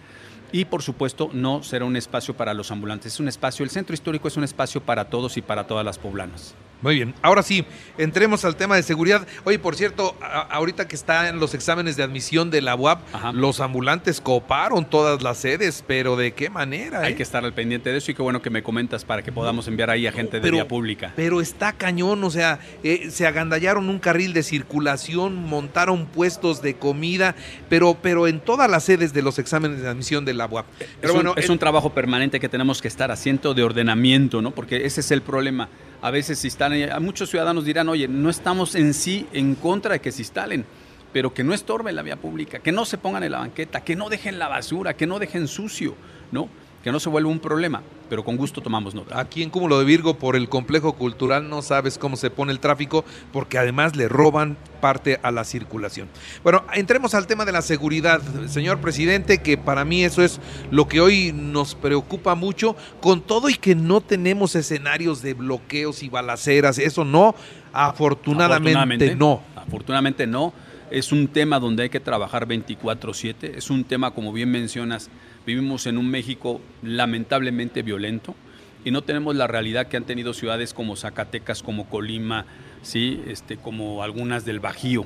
Y 0.52 0.66
por 0.66 0.82
supuesto 0.82 1.30
no 1.34 1.62
será 1.62 1.84
un 1.84 1.98
espacio 1.98 2.36
para 2.36 2.54
los 2.54 2.72
ambulantes, 2.72 3.14
es 3.14 3.20
un 3.20 3.28
espacio, 3.28 3.64
el 3.64 3.70
centro 3.70 3.94
histórico 3.94 4.28
es 4.28 4.38
un 4.38 4.46
espacio 4.46 4.82
para 4.82 5.10
todos 5.10 5.36
y 5.36 5.42
para 5.42 5.68
todas 5.68 5.84
las 5.84 5.98
poblanas. 5.98 6.56
Muy 6.82 6.96
bien, 6.96 7.16
ahora 7.24 7.42
sí, 7.42 7.66
entremos 7.98 8.46
al 8.46 8.56
tema 8.56 8.76
de 8.76 8.84
seguridad. 8.84 9.28
Oye, 9.46 9.58
por 9.58 9.76
cierto, 9.76 10.16
ahorita 10.22 10.88
que 10.88 10.96
están 10.96 11.40
los 11.40 11.56
exámenes 11.56 11.98
de 11.98 12.04
admisión 12.04 12.52
de 12.52 12.62
la 12.62 12.76
UAP, 12.76 13.00
los 13.34 13.62
ambulantes 13.62 14.22
coparon 14.22 14.86
todas 14.86 15.24
las 15.24 15.40
sedes, 15.40 15.84
pero 15.88 16.16
¿de 16.16 16.34
qué 16.34 16.52
manera? 16.52 17.02
Hay 17.02 17.14
eh? 17.14 17.16
que 17.16 17.24
estar 17.24 17.44
al 17.44 17.54
pendiente 17.54 17.92
de 17.92 17.98
eso 17.98 18.12
y 18.12 18.14
qué 18.14 18.22
bueno 18.22 18.44
que 18.44 18.52
me 18.52 18.62
comentas 18.62 19.06
para 19.06 19.24
que 19.24 19.32
podamos 19.32 19.68
enviar 19.68 19.90
ahí 19.90 20.06
a 20.06 20.12
gente 20.12 20.40
de 20.40 20.52
vía 20.52 20.68
pública. 20.68 21.14
Pero 21.16 21.42
está 21.42 21.74
cañón, 21.74 22.24
o 22.24 22.30
sea, 22.30 22.60
eh, 22.84 23.10
se 23.10 23.26
agandallaron 23.26 23.90
un 23.90 23.98
carril 23.98 24.34
de 24.34 24.44
circulación, 24.44 25.36
montaron 25.36 26.06
puestos 26.06 26.62
de 26.62 26.76
comida, 26.76 27.36
pero, 27.70 27.98
pero 28.00 28.28
en 28.28 28.40
todas 28.40 28.70
las 28.70 28.84
sedes 28.84 29.14
de 29.14 29.24
los 29.24 29.40
exámenes 29.40 29.82
de 29.82 29.90
admisión 29.90 30.26
de 30.26 30.36
la 30.36 30.46
UAP. 30.46 30.68
Pero 31.02 31.14
es 31.14 31.16
bueno, 31.16 31.32
un, 31.32 31.40
es 31.40 31.50
un 31.50 31.58
trabajo 31.58 31.92
permanente 31.92 32.40
que 32.40 32.50
tenemos 32.50 32.84
que 32.84 32.88
estar 32.88 33.10
haciendo 33.10 33.56
de 33.56 33.64
ordenamiento, 33.64 34.44
¿no? 34.44 34.52
Porque 34.52 34.86
ese 34.86 35.02
es 35.02 35.10
el 35.10 35.24
problema 35.24 35.70
a 36.02 36.12
veces 36.12 36.40
se 36.40 36.48
instalan, 36.48 36.92
a 36.92 37.00
muchos 37.00 37.30
ciudadanos 37.30 37.66
dirán, 37.66 37.90
oye, 37.90 38.08
no 38.08 38.30
estamos 38.30 38.76
en 38.76 38.94
sí 38.94 39.28
en 39.34 39.56
contra 39.56 39.94
de 39.94 40.02
que 40.02 40.12
se 40.12 40.22
instalen, 40.22 40.66
pero 41.12 41.34
que 41.34 41.44
no 41.44 41.54
estorben 41.54 41.96
la 41.96 42.02
vía 42.02 42.18
pública, 42.18 42.60
que 42.60 42.72
no 42.72 42.86
se 42.86 42.98
pongan 42.98 43.24
en 43.24 43.32
la 43.32 43.40
banqueta, 43.40 43.84
que 43.84 43.96
no 43.96 44.10
dejen 44.10 44.40
la 44.40 44.48
basura, 44.48 44.96
que 44.96 45.08
no 45.08 45.20
dejen 45.20 45.48
sucio, 45.48 45.96
¿no? 46.32 46.50
Que 46.88 46.92
no 46.94 47.02
se 47.02 47.10
vuelva 47.10 47.30
un 47.30 47.40
problema, 47.40 47.84
pero 48.10 48.24
con 48.24 48.38
gusto 48.38 48.62
tomamos 48.62 48.96
nota. 48.96 49.20
Aquí 49.20 49.44
en 49.44 49.50
Cúmulo 49.50 49.78
de 49.78 49.84
Virgo, 49.84 50.18
por 50.18 50.38
el 50.38 50.48
complejo 50.48 50.94
cultural, 50.94 51.50
no 51.50 51.62
sabes 51.62 51.98
cómo 51.98 52.16
se 52.16 52.30
pone 52.30 52.54
el 52.54 52.62
tráfico, 52.62 53.04
porque 53.34 53.58
además 53.58 53.98
le 53.98 54.08
roban 54.08 54.58
parte 54.80 55.20
a 55.22 55.32
la 55.32 55.44
circulación. 55.44 56.08
Bueno, 56.44 56.64
entremos 56.74 57.14
al 57.14 57.28
tema 57.28 57.44
de 57.44 57.52
la 57.52 57.62
seguridad, 57.62 58.22
señor 58.48 58.80
presidente, 58.80 59.40
que 59.40 59.58
para 59.58 59.84
mí 59.84 60.06
eso 60.06 60.24
es 60.24 60.40
lo 60.72 60.88
que 60.88 61.02
hoy 61.02 61.34
nos 61.34 61.76
preocupa 61.76 62.36
mucho, 62.36 62.78
con 63.02 63.20
todo 63.20 63.50
y 63.50 63.56
que 63.56 63.76
no 63.76 64.00
tenemos 64.00 64.56
escenarios 64.56 65.22
de 65.22 65.34
bloqueos 65.34 66.04
y 66.04 66.08
balaceras, 66.08 66.80
eso 66.80 67.04
no, 67.04 67.36
afortunadamente, 67.74 68.70
afortunadamente 68.70 69.16
no. 69.18 69.42
Afortunadamente 69.58 70.26
no. 70.26 70.54
Es 70.90 71.12
un 71.12 71.28
tema 71.28 71.60
donde 71.60 71.84
hay 71.84 71.90
que 71.90 72.00
trabajar 72.00 72.48
24/7, 72.48 73.58
es 73.58 73.70
un 73.70 73.84
tema, 73.84 74.12
como 74.12 74.32
bien 74.32 74.50
mencionas, 74.50 75.10
Vivimos 75.48 75.88
en 75.88 75.98
un 75.98 76.10
México 76.10 76.60
lamentablemente 76.84 77.82
violento 77.82 78.36
y 78.84 78.92
no 78.92 79.04
tenemos 79.04 79.34
la 79.34 79.48
realidad 79.48 79.88
que 79.88 79.96
han 79.96 80.04
tenido 80.04 80.34
ciudades 80.34 80.74
como 80.74 80.98
Zacatecas, 80.98 81.64
como 81.64 81.90
Colima, 81.90 82.46
¿sí? 82.82 83.24
este, 83.28 83.56
como 83.56 84.04
algunas 84.04 84.44
del 84.44 84.60
Bajío. 84.60 85.06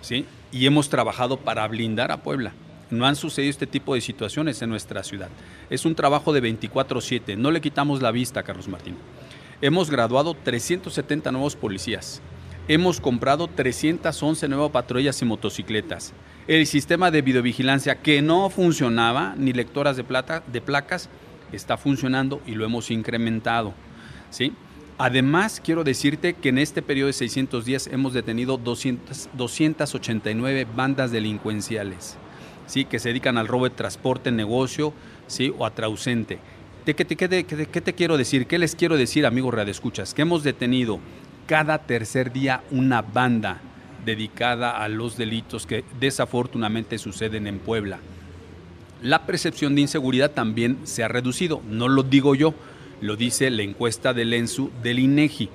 ¿sí? 0.00 0.26
Y 0.50 0.66
hemos 0.66 0.88
trabajado 0.88 1.36
para 1.36 1.68
blindar 1.68 2.10
a 2.10 2.24
Puebla. 2.24 2.54
No 2.90 3.06
han 3.06 3.14
sucedido 3.14 3.50
este 3.50 3.68
tipo 3.68 3.94
de 3.94 4.00
situaciones 4.00 4.60
en 4.62 4.70
nuestra 4.70 5.04
ciudad. 5.04 5.28
Es 5.70 5.84
un 5.84 5.94
trabajo 5.94 6.32
de 6.32 6.40
24/7. 6.42 7.36
No 7.36 7.52
le 7.52 7.60
quitamos 7.60 8.02
la 8.02 8.10
vista, 8.10 8.42
Carlos 8.42 8.66
Martín. 8.66 8.96
Hemos 9.60 9.90
graduado 9.90 10.34
370 10.34 11.30
nuevos 11.30 11.54
policías. 11.54 12.20
Hemos 12.68 13.00
comprado 13.00 13.48
311 13.48 14.48
nuevas 14.48 14.70
patrullas 14.70 15.20
y 15.20 15.24
motocicletas 15.24 16.14
el 16.48 16.66
sistema 16.66 17.10
de 17.10 17.22
videovigilancia 17.22 18.00
que 18.02 18.20
no 18.20 18.50
funcionaba, 18.50 19.34
ni 19.36 19.52
lectoras 19.52 19.96
de, 19.96 20.04
de 20.52 20.60
placas, 20.60 21.08
está 21.52 21.76
funcionando 21.76 22.40
y 22.46 22.52
lo 22.52 22.64
hemos 22.64 22.90
incrementado. 22.90 23.74
¿sí? 24.30 24.52
Además, 24.98 25.60
quiero 25.64 25.84
decirte 25.84 26.34
que 26.34 26.48
en 26.48 26.58
este 26.58 26.82
periodo 26.82 27.08
de 27.08 27.12
600 27.12 27.64
días 27.64 27.86
hemos 27.86 28.12
detenido 28.12 28.56
200, 28.56 29.30
289 29.34 30.66
bandas 30.74 31.12
delincuenciales 31.12 32.16
¿sí? 32.66 32.84
que 32.84 32.98
se 32.98 33.10
dedican 33.10 33.38
al 33.38 33.48
robo 33.48 33.64
de 33.64 33.74
transporte, 33.74 34.32
negocio 34.32 34.92
¿sí? 35.28 35.52
o 35.56 35.64
a 35.64 35.70
trausente. 35.70 36.40
¿Qué 36.84 36.94
te, 36.94 37.14
qué, 37.14 37.44
¿Qué 37.44 37.80
te 37.80 37.92
quiero 37.92 38.16
decir? 38.16 38.48
¿Qué 38.48 38.58
les 38.58 38.74
quiero 38.74 38.96
decir, 38.96 39.24
amigos 39.24 39.54
Escuchas? 39.68 40.14
Que 40.14 40.22
hemos 40.22 40.42
detenido 40.42 40.98
cada 41.46 41.78
tercer 41.78 42.32
día 42.32 42.62
una 42.70 43.02
banda 43.02 43.60
dedicada 44.04 44.82
a 44.82 44.88
los 44.88 45.16
delitos 45.16 45.66
que 45.66 45.84
desafortunadamente 46.00 46.98
suceden 46.98 47.46
en 47.46 47.58
Puebla. 47.58 47.98
La 49.02 49.26
percepción 49.26 49.74
de 49.74 49.82
inseguridad 49.82 50.30
también 50.30 50.78
se 50.84 51.02
ha 51.02 51.08
reducido, 51.08 51.60
no 51.68 51.88
lo 51.88 52.02
digo 52.02 52.34
yo, 52.34 52.54
lo 53.00 53.16
dice 53.16 53.50
la 53.50 53.62
encuesta 53.62 54.14
del 54.14 54.32
ENSU 54.32 54.70
del 54.82 55.00
INEGI. 55.00 55.48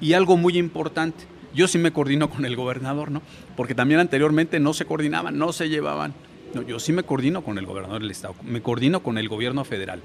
Y 0.00 0.14
algo 0.14 0.36
muy 0.36 0.58
importante, 0.58 1.24
yo 1.54 1.68
sí 1.68 1.78
me 1.78 1.92
coordino 1.92 2.30
con 2.30 2.44
el 2.44 2.56
gobernador, 2.56 3.10
¿no? 3.10 3.22
Porque 3.56 3.74
también 3.74 4.00
anteriormente 4.00 4.60
no 4.60 4.72
se 4.72 4.86
coordinaban, 4.86 5.38
no 5.38 5.52
se 5.52 5.68
llevaban. 5.68 6.14
No, 6.54 6.62
yo 6.62 6.78
sí 6.78 6.92
me 6.92 7.02
coordino 7.02 7.42
con 7.42 7.58
el 7.58 7.66
gobernador 7.66 8.00
del 8.00 8.10
estado, 8.10 8.34
me 8.42 8.62
coordino 8.62 9.02
con 9.02 9.18
el 9.18 9.28
gobierno 9.28 9.64
federal. 9.64 10.00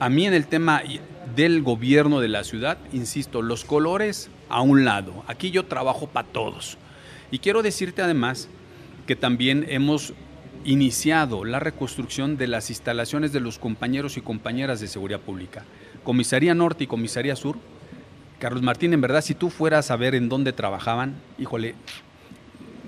A 0.00 0.08
mí 0.08 0.26
en 0.26 0.34
el 0.34 0.46
tema 0.46 0.82
del 1.36 1.62
gobierno 1.62 2.20
de 2.20 2.28
la 2.28 2.42
ciudad, 2.42 2.78
insisto, 2.92 3.42
los 3.42 3.64
colores 3.64 4.28
a 4.48 4.60
un 4.60 4.84
lado. 4.84 5.24
Aquí 5.26 5.50
yo 5.50 5.64
trabajo 5.66 6.06
para 6.06 6.28
todos. 6.28 6.78
Y 7.30 7.38
quiero 7.38 7.62
decirte 7.62 8.02
además 8.02 8.48
que 9.06 9.16
también 9.16 9.66
hemos 9.68 10.14
iniciado 10.64 11.44
la 11.44 11.60
reconstrucción 11.60 12.36
de 12.36 12.46
las 12.46 12.70
instalaciones 12.70 13.32
de 13.32 13.40
los 13.40 13.58
compañeros 13.58 14.16
y 14.16 14.20
compañeras 14.20 14.80
de 14.80 14.88
seguridad 14.88 15.20
pública. 15.20 15.64
Comisaría 16.02 16.54
Norte 16.54 16.84
y 16.84 16.86
Comisaría 16.86 17.36
Sur. 17.36 17.58
Carlos 18.38 18.62
Martín, 18.62 18.92
en 18.92 19.00
verdad, 19.00 19.22
si 19.22 19.34
tú 19.34 19.50
fueras 19.50 19.90
a 19.90 19.96
ver 19.96 20.14
en 20.14 20.28
dónde 20.28 20.52
trabajaban, 20.52 21.14
híjole, 21.38 21.74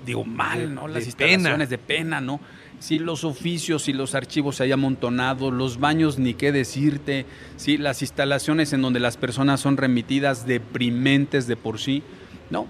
digo 0.05 0.23
mal, 0.23 0.73
¿no? 0.73 0.87
Las 0.87 1.05
instalaciones 1.05 1.69
de 1.69 1.77
pena, 1.77 2.21
¿no? 2.21 2.39
Si 2.79 2.99
los 2.99 3.23
oficios 3.23 3.87
y 3.87 3.93
los 3.93 4.13
archivos 4.13 4.57
se 4.57 4.63
hayan 4.63 4.79
amontonado, 4.79 5.49
los 5.49 5.79
baños 5.79 6.19
ni 6.19 6.35
qué 6.35 6.51
decirte, 6.51 7.25
si 7.55 7.77
las 7.77 8.01
instalaciones 8.01 8.71
en 8.71 8.83
donde 8.83 8.99
las 8.99 9.17
personas 9.17 9.61
son 9.61 9.77
remitidas 9.77 10.45
deprimentes 10.45 11.47
de 11.47 11.57
por 11.57 11.79
sí, 11.79 12.03
no, 12.51 12.67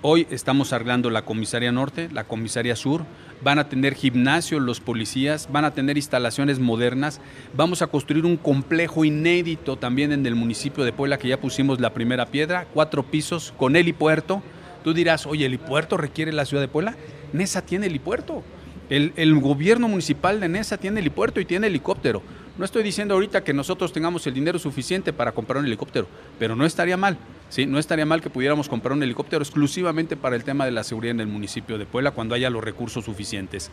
Hoy 0.00 0.28
estamos 0.30 0.72
arreglando 0.72 1.10
la 1.10 1.24
comisaría 1.24 1.72
norte, 1.72 2.08
la 2.12 2.22
comisaría 2.22 2.76
sur, 2.76 3.02
van 3.42 3.58
a 3.58 3.68
tener 3.68 3.94
gimnasio 3.94 4.60
los 4.60 4.78
policías, 4.78 5.48
van 5.50 5.64
a 5.64 5.72
tener 5.72 5.96
instalaciones 5.96 6.60
modernas, 6.60 7.20
vamos 7.56 7.82
a 7.82 7.88
construir 7.88 8.24
un 8.24 8.36
complejo 8.36 9.04
inédito 9.04 9.74
también 9.74 10.12
en 10.12 10.24
el 10.24 10.36
municipio 10.36 10.84
de 10.84 10.92
Puebla 10.92 11.18
que 11.18 11.26
ya 11.26 11.40
pusimos 11.40 11.80
la 11.80 11.94
primera 11.94 12.26
piedra, 12.26 12.68
cuatro 12.72 13.02
pisos 13.02 13.52
con 13.58 13.74
helipuerto. 13.74 14.40
Tú 14.84 14.94
dirás, 14.94 15.26
oye, 15.26 15.46
¿el 15.46 15.54
helipuerto 15.54 15.96
requiere 15.96 16.32
la 16.32 16.44
ciudad 16.44 16.62
de 16.62 16.68
Puebla? 16.68 16.94
Nesa 17.32 17.62
tiene 17.62 17.86
helipuerto. 17.86 18.44
El, 18.90 19.38
gobierno 19.40 19.86
municipal 19.86 20.40
de 20.40 20.48
Nesa 20.48 20.78
tiene 20.78 21.00
helipuerto 21.00 21.40
y 21.40 21.44
tiene 21.44 21.66
helicóptero. 21.66 22.22
No 22.56 22.64
estoy 22.64 22.82
diciendo 22.82 23.14
ahorita 23.14 23.44
que 23.44 23.52
nosotros 23.52 23.92
tengamos 23.92 24.26
el 24.26 24.32
dinero 24.32 24.58
suficiente 24.58 25.12
para 25.12 25.32
comprar 25.32 25.58
un 25.58 25.66
helicóptero, 25.66 26.08
pero 26.38 26.56
no 26.56 26.64
estaría 26.64 26.96
mal. 26.96 27.18
Sí, 27.50 27.66
no 27.66 27.78
estaría 27.78 28.06
mal 28.06 28.22
que 28.22 28.30
pudiéramos 28.30 28.68
comprar 28.68 28.92
un 28.94 29.02
helicóptero 29.02 29.42
exclusivamente 29.42 30.16
para 30.16 30.36
el 30.36 30.44
tema 30.44 30.64
de 30.64 30.70
la 30.70 30.84
seguridad 30.84 31.12
en 31.12 31.20
el 31.20 31.26
municipio 31.26 31.76
de 31.76 31.84
Puebla 31.84 32.12
cuando 32.12 32.34
haya 32.34 32.48
los 32.48 32.64
recursos 32.64 33.04
suficientes. 33.04 33.70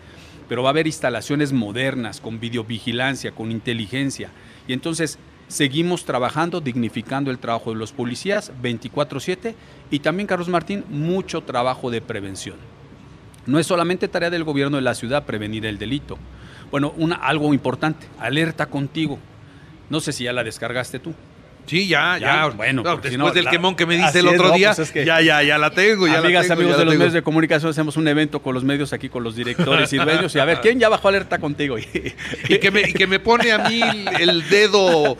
Pero 0.49 0.63
va 0.63 0.69
a 0.69 0.71
haber 0.71 0.85
instalaciones 0.85 1.53
modernas, 1.53 2.19
con 2.19 2.41
videovigilancia, 2.41 3.31
con 3.31 3.51
inteligencia. 3.51 4.31
Y 4.67 4.73
entonces 4.73 5.17
seguimos 5.47 6.03
trabajando, 6.03 6.59
dignificando 6.59 7.31
el 7.31 7.39
trabajo 7.39 7.71
de 7.71 7.77
los 7.77 7.93
policías 7.93 8.51
24/7 8.61 9.55
y 9.89 9.99
también, 9.99 10.27
Carlos 10.27 10.49
Martín, 10.49 10.83
mucho 10.89 11.41
trabajo 11.41 11.89
de 11.89 12.01
prevención. 12.01 12.74
No 13.45 13.59
es 13.59 13.67
solamente 13.67 14.07
tarea 14.07 14.29
del 14.29 14.43
gobierno 14.43 14.77
de 14.77 14.83
la 14.83 14.95
ciudad 14.95 15.25
prevenir 15.25 15.65
el 15.65 15.77
delito. 15.77 16.17
Bueno, 16.71 16.93
una, 16.97 17.15
algo 17.15 17.53
importante, 17.53 18.07
alerta 18.19 18.67
contigo. 18.67 19.19
No 19.89 19.99
sé 19.99 20.11
si 20.11 20.23
ya 20.23 20.33
la 20.33 20.43
descargaste 20.43 20.99
tú. 20.99 21.13
Sí, 21.65 21.87
ya, 21.87 22.17
ya. 22.19 22.47
Bueno, 22.49 22.83
No, 22.83 22.91
porque 22.91 23.07
si 23.09 23.13
después 23.15 23.31
no, 23.31 23.35
del 23.35 23.45
la- 23.45 23.51
quemón 23.51 23.75
que 23.75 23.85
me 23.85 24.03
así 24.03 24.19
el 24.19 24.27
es, 24.27 24.33
otro 24.33 24.49
no, 24.49 24.53
día, 24.53 24.69
pues 24.75 24.87
es 24.87 24.91
que- 24.93 25.03
ya, 25.05 25.19
ya, 25.21 25.41
ya 25.41 25.57
la 25.57 25.71
tengo, 25.71 26.07
ya 26.07 26.19
Amigas, 26.19 26.43
la 26.47 26.55
tengo, 26.55 26.61
amigos 26.61 26.71
ya 26.73 26.77
de 26.79 26.85
los 26.85 26.91
tengo. 26.93 26.99
medios 26.99 27.13
de 27.13 27.21
comunicación, 27.23 27.71
hacemos 27.71 27.97
un 27.97 28.07
evento 28.07 28.39
con 28.41 28.53
los 28.53 28.63
medios 28.63 28.93
aquí, 28.93 29.09
con 29.09 29.23
los 29.23 29.35
directores 29.35 29.91
y 29.93 29.97
dueños. 29.97 30.35
Y 30.35 30.39
a 30.39 30.45
ver, 30.45 30.59
¿quién 30.61 30.79
ya 30.79 30.89
bajó 30.89 31.07
alerta 31.07 31.39
contigo? 31.39 31.77
Y 32.49 32.57
que, 32.59 32.69
me, 32.71 32.81
y 32.81 32.93
que 32.93 33.07
me 33.07 33.19
pone 33.19 33.51
a 33.51 33.57
mí 33.69 33.81
el 34.19 34.47
dedo. 34.49 35.17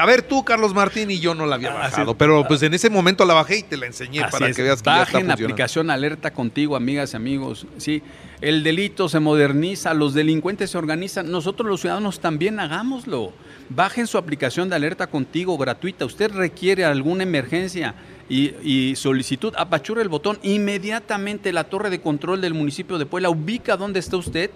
A 0.00 0.06
ver, 0.06 0.22
tú, 0.22 0.44
Carlos 0.44 0.74
Martín, 0.74 1.10
y 1.10 1.18
yo 1.20 1.34
no 1.34 1.46
la 1.46 1.54
había 1.56 1.70
Así 1.70 1.78
bajado. 1.96 2.14
pero 2.18 2.46
pues 2.46 2.62
en 2.62 2.74
ese 2.74 2.90
momento 2.90 3.24
la 3.24 3.34
bajé 3.34 3.58
y 3.58 3.62
te 3.62 3.76
la 3.76 3.86
enseñé 3.86 4.20
para 4.30 4.48
es. 4.48 4.56
que 4.56 4.62
veas 4.62 4.82
que 4.82 4.86
ya 4.86 4.90
está 4.90 4.90
Bajen 4.98 5.12
funcionando. 5.12 5.44
aplicación 5.44 5.90
Alerta 5.90 6.30
Contigo, 6.32 6.76
amigas 6.76 7.12
y 7.14 7.16
amigos. 7.16 7.66
Sí, 7.78 8.02
el 8.40 8.62
delito 8.62 9.08
se 9.08 9.18
moderniza, 9.18 9.94
los 9.94 10.12
delincuentes 10.12 10.70
se 10.70 10.78
organizan. 10.78 11.30
Nosotros 11.30 11.68
los 11.68 11.80
ciudadanos 11.80 12.20
también 12.20 12.60
hagámoslo. 12.60 13.32
Bajen 13.70 14.06
su 14.06 14.18
aplicación 14.18 14.68
de 14.68 14.76
Alerta 14.76 15.06
Contigo 15.06 15.56
gratuita. 15.56 16.04
Usted 16.04 16.30
requiere 16.32 16.84
alguna 16.84 17.22
emergencia 17.22 17.94
y, 18.28 18.94
solicitud, 18.96 19.54
apachurra 19.56 20.02
el 20.02 20.08
botón. 20.08 20.38
Inmediatamente 20.42 21.52
la 21.52 21.64
torre 21.64 21.88
de 21.88 22.00
control 22.00 22.40
del 22.40 22.54
municipio 22.54 22.98
de 22.98 23.06
Puebla 23.06 23.30
ubica 23.30 23.76
dónde 23.76 24.00
está 24.00 24.16
usted. 24.18 24.50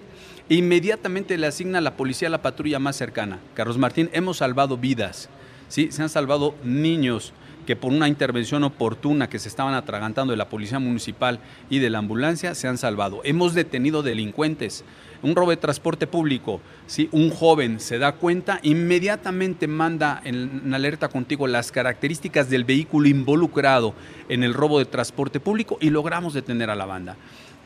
e 0.49 0.55
Inmediatamente 0.55 1.39
le 1.39 1.47
asigna 1.47 1.79
a 1.79 1.83
la 1.83 1.97
policía 1.97 2.29
la 2.29 2.43
patrulla 2.43 2.79
más 2.79 2.97
cercana. 2.97 3.41
Carlos 3.55 3.79
Martín, 3.79 4.11
hemos 4.13 4.39
salvado 4.39 4.77
vidas. 4.77 5.31
¿sí? 5.69 5.91
Se 5.91 6.03
han 6.03 6.11
salvado 6.11 6.55
niños 6.63 7.33
que 7.71 7.77
por 7.77 7.93
una 7.93 8.09
intervención 8.09 8.65
oportuna 8.65 9.29
que 9.29 9.39
se 9.39 9.49
estaban 9.49 9.75
atragantando 9.75 10.33
de 10.33 10.37
la 10.37 10.49
policía 10.49 10.81
municipal 10.81 11.39
y 11.69 11.79
de 11.79 11.89
la 11.89 11.99
ambulancia 11.99 12.57
se 12.57 12.67
han 12.67 12.79
salvado. 12.79 13.21
Hemos 13.23 13.55
detenido 13.55 14.03
delincuentes. 14.03 14.83
Un 15.23 15.37
robo 15.37 15.51
de 15.51 15.57
transporte 15.57 16.09
público, 16.09 16.61
si 16.89 17.09
un 17.13 17.31
joven 17.31 17.79
se 17.79 17.99
da 17.99 18.11
cuenta, 18.11 18.59
inmediatamente 18.65 19.69
manda 19.69 20.21
en, 20.25 20.75
alerta 20.75 21.07
contigo 21.07 21.47
las 21.47 21.71
características 21.71 22.51
del 22.51 22.65
vehículo 22.65 23.07
involucrado 23.07 23.95
en 24.29 24.43
el 24.43 24.53
robo 24.53 24.81
de 24.81 24.87
transporte 24.87 25.39
público 25.39 25.79
y 25.81 25.91
logramos 25.91 26.35
detener 26.35 26.71
a 26.71 26.75
la 26.75 26.87
banda. 26.87 27.17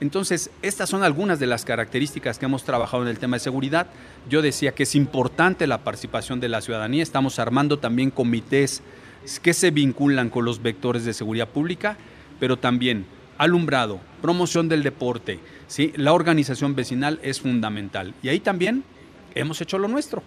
Entonces, 0.03 0.51
estas 0.61 0.91
son 0.91 1.03
algunas 1.03 1.39
de 1.39 1.47
las 1.47 1.65
características 1.65 2.39
que 2.39 2.45
hemos 2.45 2.65
trabajado 2.65 3.05
en 3.05 3.09
el 3.09 3.19
tema 3.19 3.37
de 3.37 3.41
seguridad. 3.41 3.87
Yo 4.29 4.43
decía 4.43 4.73
que 4.73 4.83
es 4.83 4.97
importante 4.97 5.67
la 5.67 5.79
participación 5.79 6.41
de 6.41 6.51
la 6.51 6.61
ciudadanía. 6.61 7.03
Estamos 7.03 7.39
armando 7.39 7.79
también 7.79 8.11
comités 8.11 8.83
que 9.43 9.55
se 9.55 9.71
vinculan 9.71 10.31
con 10.31 10.45
los 10.45 10.63
vectores 10.63 11.05
de 11.05 11.13
seguridad 11.13 11.49
pública, 11.49 11.97
pero 12.41 12.59
también 12.59 13.07
alumbrado, 13.39 14.01
promoción 14.23 14.69
del 14.69 14.83
deporte, 14.83 15.41
¿sí? 15.67 15.93
la 15.97 16.13
organización 16.13 16.75
vecinal 16.75 17.19
es 17.23 17.41
fundamental. 17.41 18.15
Y 18.23 18.29
ahí 18.29 18.41
también 18.41 18.85
hemos 19.35 19.61
hecho 19.61 19.79
lo 19.79 19.89
nuestro. 19.89 20.23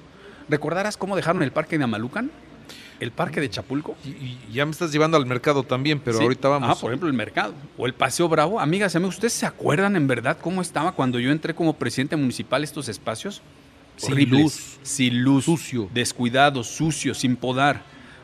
¿Recordarás 0.49 0.97
cómo 0.97 1.15
dejaron 1.15 1.43
el 1.43 1.51
parque 1.51 1.77
de 1.77 1.83
Amalucan? 1.83 2.31
El 2.99 3.11
parque 3.11 3.39
de 3.39 3.49
Chapulco. 3.49 3.95
Y, 4.03 4.09
y 4.09 4.39
ya 4.51 4.65
me 4.65 4.71
estás 4.71 4.91
llevando 4.91 5.17
al 5.17 5.25
mercado 5.27 5.61
también, 5.63 5.99
pero 5.99 6.17
Sí. 6.17 6.23
ahorita 6.23 6.47
vamos. 6.47 6.69
Ah, 6.71 6.81
por 6.81 6.89
ejemplo, 6.89 7.07
el 7.07 7.13
mercado. 7.13 7.53
O 7.77 7.85
el 7.85 7.93
Paseo 7.93 8.27
Bravo. 8.27 8.59
Amigas 8.59 8.93
y 8.95 8.97
amigos, 8.97 9.15
¿ustedes 9.15 9.33
se 9.33 9.45
acuerdan 9.45 9.95
en 9.95 10.07
verdad 10.07 10.37
cómo 10.41 10.61
estaba 10.63 10.93
cuando 10.93 11.19
yo 11.19 11.31
entré 11.31 11.53
como 11.53 11.73
presidente 11.73 12.15
municipal 12.15 12.63
estos 12.63 12.89
espacios? 12.89 13.41
Sin 13.97 14.13
Horribles, 14.13 14.41
luz. 14.41 14.79
Sin 14.81 15.21
luz. 15.23 15.45
Sucio. 15.45 15.89
Descuidado, 15.93 16.63
sucio, 16.63 17.13
sin 17.13 17.35
podar. 17.35 17.83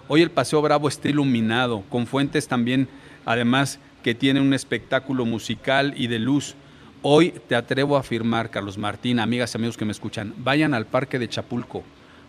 Hoy 0.10 0.22
el 0.22 0.32
Paseo 0.32 0.62
Bravo 0.62 0.90
está 0.90 1.08
iluminado, 1.08 1.84
con 1.90 2.08
fuentes 2.08 2.48
también, 2.48 2.90
además, 3.26 3.80
que 4.04 4.14
tiene 4.14 4.42
un 4.42 4.54
espectáculo 4.54 5.26
musical 5.26 5.94
y 5.96 6.08
de 6.08 6.20
luz. 6.20 6.56
Hoy 7.02 7.34
te 7.48 7.56
atrevo 7.56 7.96
a 7.96 8.02
afirmar, 8.02 8.50
Carlos 8.50 8.78
Martín, 8.78 9.20
amigas 9.20 9.54
y 9.54 9.58
amigos 9.58 9.78
que 9.78 9.86
me 9.86 9.94
escuchan, 9.94 10.34
vayan 10.38 10.74
al 10.74 10.86
parque 10.86 11.20
de 11.20 11.30
Chapulco. 11.30 11.84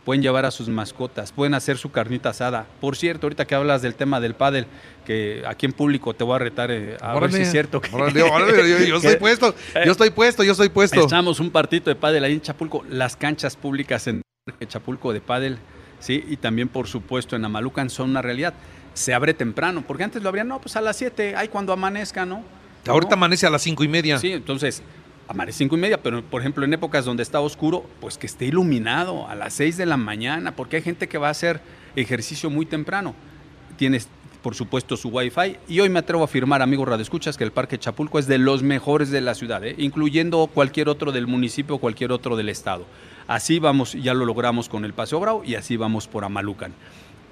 Pueden 0.04 0.22
llevar 0.22 0.44
a 0.44 0.50
sus 0.50 0.68
mascotas, 0.68 1.32
pueden 1.32 1.54
hacer 1.54 1.78
su 1.78 1.90
carnita 1.90 2.28
asada. 2.28 2.66
Por 2.80 2.94
cierto, 2.94 3.26
ahorita 3.26 3.46
que 3.46 3.54
hablas 3.54 3.82
del 3.82 3.94
tema 3.94 4.20
del 4.20 4.34
pádel, 4.34 4.66
que 5.04 5.42
aquí 5.46 5.66
en 5.66 5.72
público 5.72 6.14
te 6.14 6.22
voy 6.22 6.36
a 6.36 6.38
retar 6.38 6.70
eh, 6.70 6.96
a 7.00 7.18
ver 7.18 7.32
si 7.32 7.40
es 7.40 7.50
cierto 7.50 7.80
que, 7.80 7.90
órale, 7.94 8.22
órale, 8.22 8.70
yo, 8.70 8.84
yo 8.84 8.96
estoy 8.98 9.16
puesto, 9.16 9.54
yo 9.84 9.90
estoy 9.90 10.10
puesto, 10.10 10.44
yo 10.44 10.52
estoy 10.52 10.68
puesto. 10.68 11.00
Echamos 11.00 11.40
un 11.40 11.50
partito 11.50 11.90
de 11.90 11.96
pádel 11.96 12.22
ahí 12.22 12.34
en 12.34 12.40
Chapulco, 12.42 12.84
las 12.88 13.16
canchas 13.16 13.56
públicas 13.56 14.06
en 14.06 14.22
Chapulco 14.68 15.12
de 15.12 15.22
pádel, 15.22 15.58
sí, 16.04 16.24
y 16.28 16.36
también 16.36 16.68
por 16.68 16.86
supuesto 16.86 17.34
en 17.36 17.44
Amalucan 17.44 17.88
son 17.90 18.10
una 18.10 18.20
realidad. 18.22 18.54
Se 18.92 19.12
abre 19.14 19.34
temprano, 19.34 19.82
porque 19.86 20.04
antes 20.04 20.22
lo 20.22 20.28
abrían, 20.28 20.46
no, 20.48 20.60
pues 20.60 20.76
a 20.76 20.80
las 20.80 20.96
7, 20.96 21.34
ahí 21.36 21.48
cuando 21.48 21.72
amanezca, 21.72 22.24
¿no? 22.26 22.44
Ahorita 22.86 23.10
No. 23.10 23.16
amanece 23.16 23.46
a 23.46 23.50
las 23.50 23.62
cinco 23.62 23.82
y 23.82 23.88
media. 23.88 24.18
Sí, 24.18 24.30
entonces, 24.32 24.82
amanece 25.26 25.58
cinco 25.58 25.76
y 25.76 25.80
media, 25.80 26.02
pero 26.02 26.22
por 26.22 26.42
ejemplo 26.42 26.64
en 26.64 26.74
épocas 26.74 27.04
donde 27.06 27.22
está 27.22 27.40
oscuro, 27.40 27.84
pues 28.00 28.18
que 28.18 28.26
esté 28.26 28.44
iluminado 28.44 29.26
a 29.28 29.34
las 29.34 29.54
6 29.54 29.76
de 29.78 29.86
la 29.86 29.96
mañana, 29.96 30.54
porque 30.54 30.76
hay 30.76 30.82
gente 30.82 31.08
que 31.08 31.16
va 31.18 31.28
a 31.28 31.30
hacer 31.30 31.60
ejercicio 31.96 32.50
muy 32.50 32.66
temprano. 32.66 33.14
Tienes, 33.78 34.08
por 34.44 34.54
supuesto, 34.54 34.98
su 34.98 35.08
wifi. 35.08 35.56
Y 35.68 35.80
hoy 35.80 35.88
me 35.88 36.00
atrevo 36.00 36.20
a 36.20 36.26
afirmar, 36.26 36.60
amigos 36.60 36.86
radioescuchas, 36.86 37.38
que 37.38 37.44
el 37.44 37.50
Parque 37.50 37.78
Chapulco 37.78 38.18
es 38.18 38.26
de 38.26 38.36
los 38.36 38.62
mejores 38.62 39.10
de 39.10 39.22
la 39.22 39.34
ciudad, 39.34 39.64
¿eh? 39.64 39.74
incluyendo 39.78 40.46
cualquier 40.52 40.90
otro 40.90 41.12
del 41.12 41.26
municipio 41.26 41.78
cualquier 41.78 42.12
otro 42.12 42.36
del 42.36 42.50
estado. 42.50 42.84
Así 43.26 43.58
vamos, 43.58 43.94
ya 43.94 44.12
lo 44.12 44.26
logramos 44.26 44.68
con 44.68 44.84
el 44.84 44.92
Paseo 44.92 45.18
Bravo 45.18 45.44
y 45.46 45.54
así 45.54 45.78
vamos 45.78 46.08
por 46.08 46.24
Amalucan. 46.24 46.74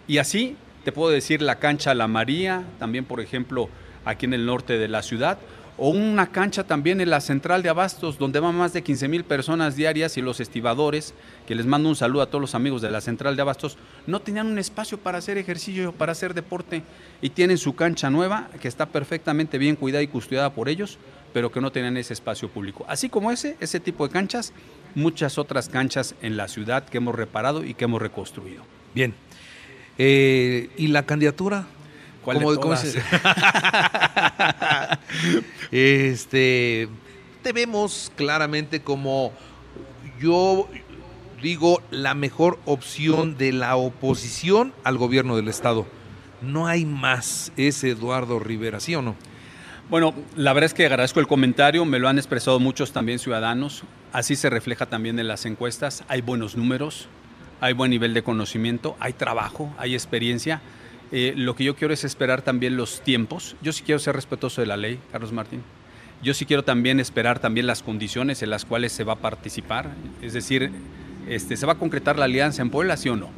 Y 0.09 0.19
así 0.19 0.57
te 0.85 0.93
puedo 0.93 1.11
decir 1.11 1.43
la 1.43 1.57
cancha 1.57 1.95
La 1.95 2.09
María, 2.09 2.65
también 2.79 3.05
por 3.05 3.21
ejemplo 3.21 3.69
aquí 4.07 4.25
en 4.25 4.33
el 4.33 4.47
norte 4.47 4.79
de 4.79 4.89
la 4.89 5.03
ciudad, 5.03 5.37
o 5.85 5.89
una 5.89 6.31
cancha 6.31 6.63
también 6.63 7.01
en 7.01 7.11
la 7.11 7.21
central 7.21 7.61
de 7.65 7.69
Abastos, 7.69 8.17
donde 8.17 8.39
van 8.39 8.55
más 8.55 8.73
de 8.73 8.85
15 8.85 9.09
mil 9.09 9.25
personas 9.25 9.75
diarias 9.75 10.17
y 10.17 10.23
los 10.23 10.39
estibadores, 10.39 11.13
que 11.45 11.57
les 11.57 11.67
mando 11.67 11.89
un 11.89 11.97
saludo 11.97 12.23
a 12.23 12.27
todos 12.27 12.41
los 12.41 12.55
amigos 12.55 12.83
de 12.83 12.91
la 12.93 13.01
central 13.01 13.35
de 13.35 13.43
Abastos, 13.43 13.77
no 14.07 14.21
tenían 14.21 14.47
un 14.47 14.61
espacio 14.61 14.99
para 14.99 15.19
hacer 15.19 15.39
ejercicio, 15.39 15.91
para 15.91 16.13
hacer 16.13 16.35
deporte, 16.35 16.85
y 17.21 17.31
tienen 17.31 17.59
su 17.59 17.75
cancha 17.75 18.11
nueva, 18.11 18.49
que 18.61 18.69
está 18.69 18.87
perfectamente 18.87 19.59
bien 19.59 19.75
cuidada 19.75 20.05
y 20.05 20.07
custodiada 20.07 20.55
por 20.55 20.69
ellos, 20.69 20.99
pero 21.33 21.51
que 21.51 21.61
no 21.61 21.73
tenían 21.73 21.97
ese 21.97 22.13
espacio 22.13 22.49
público. 22.49 22.85
Así 22.87 23.09
como 23.09 23.33
ese, 23.33 23.57
ese 23.59 23.81
tipo 23.81 24.07
de 24.07 24.13
canchas, 24.13 24.53
muchas 24.95 25.37
otras 25.37 25.69
canchas 25.69 26.15
en 26.23 26.37
la 26.37 26.47
ciudad 26.47 26.85
que 26.85 26.99
hemos 26.99 27.17
reparado 27.17 27.65
y 27.65 27.75
que 27.75 27.87
hemos 27.87 28.01
reconstruido. 28.01 28.63
Bien. 28.95 29.15
Eh, 29.99 30.71
¿Y 30.77 30.87
la 30.87 31.03
candidatura? 31.07 31.67
¿Cuál 32.25 32.39
de 32.39 32.45
¿Cómo- 32.45 32.57
cómo 32.61 32.75
todas? 32.75 32.81
se- 32.89 33.03
este, 35.71 36.89
te 37.43 37.53
vemos 37.53 38.13
claramente 38.17 38.81
como 38.83 39.33
yo 40.21 40.69
digo 41.43 41.83
la 41.91 42.15
mejor 42.15 42.59
opción 42.65 43.37
de 43.37 43.53
la 43.53 43.75
oposición 43.77 44.73
al 44.85 44.99
gobierno 44.99 45.37
del 45.37 45.49
estado. 45.49 45.87
No 46.41 46.67
hay 46.67 46.85
más, 46.85 47.53
es 47.57 47.83
Eduardo 47.85 48.39
Rivera, 48.39 48.79
¿sí 48.81 48.95
o 48.95 49.03
no? 49.03 49.17
Bueno, 49.91 50.15
la 50.37 50.53
verdad 50.53 50.67
es 50.67 50.75
que 50.75 50.87
agradezco 50.87 51.21
el 51.21 51.27
comentario, 51.27 51.85
me 51.85 51.99
lo 51.99 52.09
han 52.09 52.19
expresado 52.19 52.59
muchos 52.61 52.93
también 52.93 53.19
ciudadanos, 53.19 53.83
así 54.13 54.37
se 54.37 54.49
refleja 54.51 54.87
también 54.87 55.19
en 55.19 55.29
las 55.29 55.45
encuestas, 55.45 56.05
hay 56.09 56.21
buenos 56.21 56.57
números, 56.57 57.09
hay 57.61 57.73
buen 57.75 57.91
nivel 57.91 58.15
de 58.15 58.23
conocimiento, 58.23 58.97
hay 59.01 59.13
trabajo, 59.13 59.73
hay 59.79 59.95
experiencia. 59.95 60.63
Eh, 61.13 61.35
lo 61.37 61.55
que 61.55 61.65
yo 61.65 61.77
quiero 61.77 61.93
es 61.93 62.05
esperar 62.05 62.43
también 62.43 62.77
los 62.77 63.03
tiempos. 63.03 63.55
Yo 63.61 63.73
sí 63.73 63.83
quiero 63.85 63.99
ser 63.99 64.17
respetuoso 64.17 64.61
de 64.63 64.67
la 64.67 64.77
ley, 64.77 64.99
Carlos 65.13 65.33
Martín. 65.33 65.63
Yo 66.23 66.35
sí 66.35 66.47
quiero 66.47 66.63
también 66.65 67.01
esperar 67.01 67.39
también 67.39 67.67
las 67.67 67.83
condiciones 67.83 68.43
en 68.43 68.51
las 68.51 68.65
cuales 68.65 68.93
se 68.93 69.05
va 69.05 69.15
a 69.15 69.17
participar. 69.17 69.91
Es 70.23 70.33
decir, 70.33 70.71
este, 71.29 71.57
¿se 71.57 71.67
va 71.67 71.73
a 71.75 71.79
concretar 71.79 72.19
la 72.19 72.25
alianza 72.25 72.63
en 72.63 72.71
Puebla, 72.71 72.97
sí 72.97 73.09
o 73.09 73.17
no? 73.17 73.29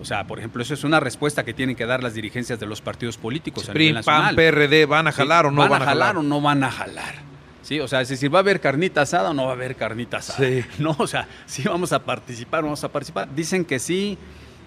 O 0.00 0.04
sea, 0.06 0.26
por 0.26 0.38
ejemplo, 0.38 0.62
eso 0.62 0.72
es 0.72 0.82
una 0.84 0.98
respuesta 0.98 1.44
que 1.44 1.52
tienen 1.52 1.76
que 1.76 1.84
dar 1.84 2.02
las 2.02 2.14
dirigencias 2.14 2.58
de 2.58 2.64
los 2.66 2.80
partidos 2.80 3.18
políticos 3.18 3.68
a 3.68 3.72
PRI, 3.72 3.86
nivel 3.88 4.04
PAN. 4.04 4.34
PRD, 4.34 4.86
¿van 4.86 5.06
a 5.08 5.12
Sí, 5.12 5.18
jalar 5.18 5.44
o 5.46 5.50
no 5.50 5.68
van, 5.68 5.82
a 5.82 5.84
jalar? 5.84 6.16
o 6.16 6.22
no 6.22 6.40
van 6.40 6.64
a 6.64 6.70
jalar? 6.70 7.16
Sí, 7.62 7.80
o 7.80 7.86
sea, 7.86 8.00
es 8.00 8.08
decir, 8.08 8.32
¿va 8.32 8.38
a 8.38 8.40
haber 8.40 8.60
carnita 8.60 9.02
asada 9.02 9.30
o 9.30 9.34
no 9.34 9.44
va 9.44 9.50
a 9.50 9.54
haber 9.54 9.76
carnita 9.76 10.16
asada? 10.18 10.38
Sí. 10.38 10.64
No, 10.78 10.96
o 10.98 11.06
sea, 11.06 11.28
sí 11.44 11.64
vamos 11.64 11.92
a 11.92 12.02
participar, 12.02 12.62
vamos 12.62 12.82
a 12.82 12.90
participar. 12.90 13.28
Dicen 13.34 13.64
que 13.66 13.78
sí, 13.78 14.16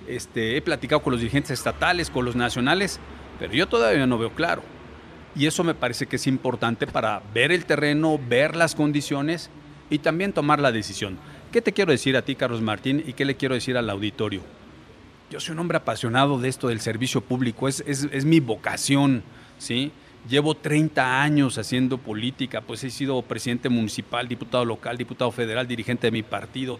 este, 0.07 0.57
he 0.57 0.61
platicado 0.61 1.01
con 1.01 1.11
los 1.11 1.21
dirigentes 1.21 1.51
estatales, 1.51 2.09
con 2.09 2.25
los 2.25 2.35
nacionales, 2.35 2.99
pero 3.39 3.53
yo 3.53 3.67
todavía 3.67 4.05
no 4.07 4.17
veo 4.17 4.31
claro. 4.31 4.63
Y 5.35 5.47
eso 5.47 5.63
me 5.63 5.73
parece 5.73 6.05
que 6.05 6.17
es 6.17 6.27
importante 6.27 6.85
para 6.85 7.21
ver 7.33 7.51
el 7.51 7.65
terreno, 7.65 8.19
ver 8.29 8.55
las 8.55 8.75
condiciones 8.75 9.49
y 9.89 9.99
también 9.99 10.33
tomar 10.33 10.59
la 10.59 10.71
decisión. 10.71 11.17
¿Qué 11.51 11.61
te 11.61 11.73
quiero 11.73 11.91
decir 11.91 12.15
a 12.17 12.23
ti, 12.23 12.35
Carlos 12.35 12.61
Martín, 12.61 13.03
y 13.05 13.13
qué 13.13 13.25
le 13.25 13.35
quiero 13.35 13.55
decir 13.55 13.77
al 13.77 13.89
auditorio? 13.89 14.41
Yo 15.31 15.39
soy 15.39 15.53
un 15.53 15.59
hombre 15.59 15.77
apasionado 15.77 16.39
de 16.39 16.49
esto 16.49 16.67
del 16.67 16.79
servicio 16.79 17.21
público, 17.21 17.67
es, 17.67 17.81
es, 17.85 18.25
mi 18.25 18.39
vocación, 18.39 19.23
¿sí? 19.57 19.91
Llevo 20.29 20.55
30 20.55 21.21
años 21.21 21.57
haciendo 21.57 21.97
política, 21.97 22.61
pues 22.61 22.83
he 22.83 22.91
sido 22.91 23.21
presidente 23.23 23.67
municipal, 23.69 24.27
diputado 24.27 24.63
local, 24.63 24.97
diputado 24.97 25.31
federal, 25.31 25.67
dirigente 25.67 26.07
de 26.07 26.11
mi 26.11 26.23
partido. 26.23 26.79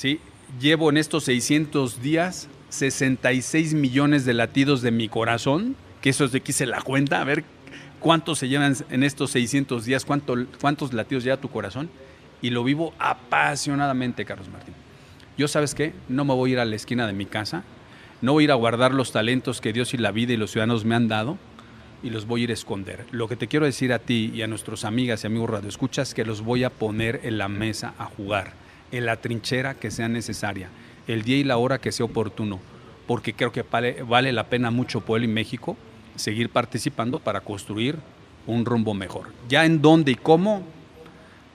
¿sí? 0.00 0.18
Llevo 0.58 0.90
en 0.90 0.96
estos 0.96 1.24
600 1.24 2.02
días 2.02 2.48
66 2.70 3.74
millones 3.74 4.24
de 4.24 4.34
latidos 4.34 4.82
de 4.82 4.90
mi 4.90 5.08
corazón, 5.08 5.76
que 6.00 6.10
eso 6.10 6.24
es 6.24 6.32
de 6.32 6.40
que 6.40 6.52
hice 6.52 6.66
la 6.66 6.80
cuenta, 6.82 7.20
a 7.20 7.24
ver 7.24 7.44
cuántos 7.98 8.38
se 8.38 8.48
llevan 8.48 8.74
en 8.90 9.02
estos 9.02 9.30
600 9.32 9.84
días, 9.84 10.04
cuánto, 10.04 10.34
cuántos 10.60 10.92
latidos 10.92 11.24
lleva 11.24 11.36
tu 11.36 11.50
corazón. 11.50 11.90
Y 12.42 12.50
lo 12.50 12.64
vivo 12.64 12.94
apasionadamente, 12.98 14.24
Carlos 14.24 14.48
Martín. 14.48 14.74
Yo, 15.36 15.46
¿sabes 15.46 15.74
qué? 15.74 15.92
No 16.08 16.24
me 16.24 16.34
voy 16.34 16.50
a 16.50 16.52
ir 16.54 16.58
a 16.60 16.64
la 16.64 16.76
esquina 16.76 17.06
de 17.06 17.12
mi 17.12 17.26
casa, 17.26 17.64
no 18.22 18.32
voy 18.32 18.44
a 18.44 18.46
ir 18.46 18.50
a 18.52 18.54
guardar 18.54 18.92
los 18.92 19.12
talentos 19.12 19.60
que 19.60 19.72
Dios 19.72 19.94
y 19.94 19.98
la 19.98 20.10
vida 20.10 20.32
y 20.32 20.36
los 20.36 20.50
ciudadanos 20.50 20.84
me 20.84 20.94
han 20.94 21.08
dado 21.08 21.38
y 22.02 22.10
los 22.10 22.26
voy 22.26 22.42
a 22.42 22.44
ir 22.44 22.50
a 22.50 22.54
esconder. 22.54 23.06
Lo 23.10 23.28
que 23.28 23.36
te 23.36 23.48
quiero 23.48 23.66
decir 23.66 23.92
a 23.92 23.98
ti 23.98 24.30
y 24.34 24.42
a 24.42 24.46
nuestros 24.46 24.84
amigas 24.84 25.24
y 25.24 25.26
amigos 25.26 25.50
radioescuchas 25.50 26.08
es 26.08 26.14
que 26.14 26.24
los 26.24 26.42
voy 26.42 26.64
a 26.64 26.70
poner 26.70 27.20
en 27.24 27.38
la 27.38 27.48
mesa 27.48 27.94
a 27.98 28.04
jugar, 28.06 28.52
en 28.92 29.06
la 29.06 29.16
trinchera 29.20 29.74
que 29.74 29.90
sea 29.90 30.08
necesaria, 30.08 30.68
el 31.06 31.22
día 31.22 31.36
y 31.36 31.44
la 31.44 31.56
hora 31.56 31.80
que 31.80 31.92
sea 31.92 32.06
oportuno, 32.06 32.60
porque 33.06 33.34
creo 33.34 33.52
que 33.52 33.64
vale, 34.04 34.32
la 34.32 34.48
pena 34.48 34.70
mucho 34.70 35.00
Pueblo 35.00 35.24
y 35.24 35.28
México 35.28 35.76
seguir 36.16 36.50
participando 36.50 37.18
para 37.18 37.40
construir 37.40 37.96
un 38.46 38.64
rumbo 38.64 38.94
mejor. 38.94 39.32
Ya 39.48 39.64
en 39.64 39.80
dónde 39.80 40.12
y 40.12 40.16
cómo, 40.16 40.62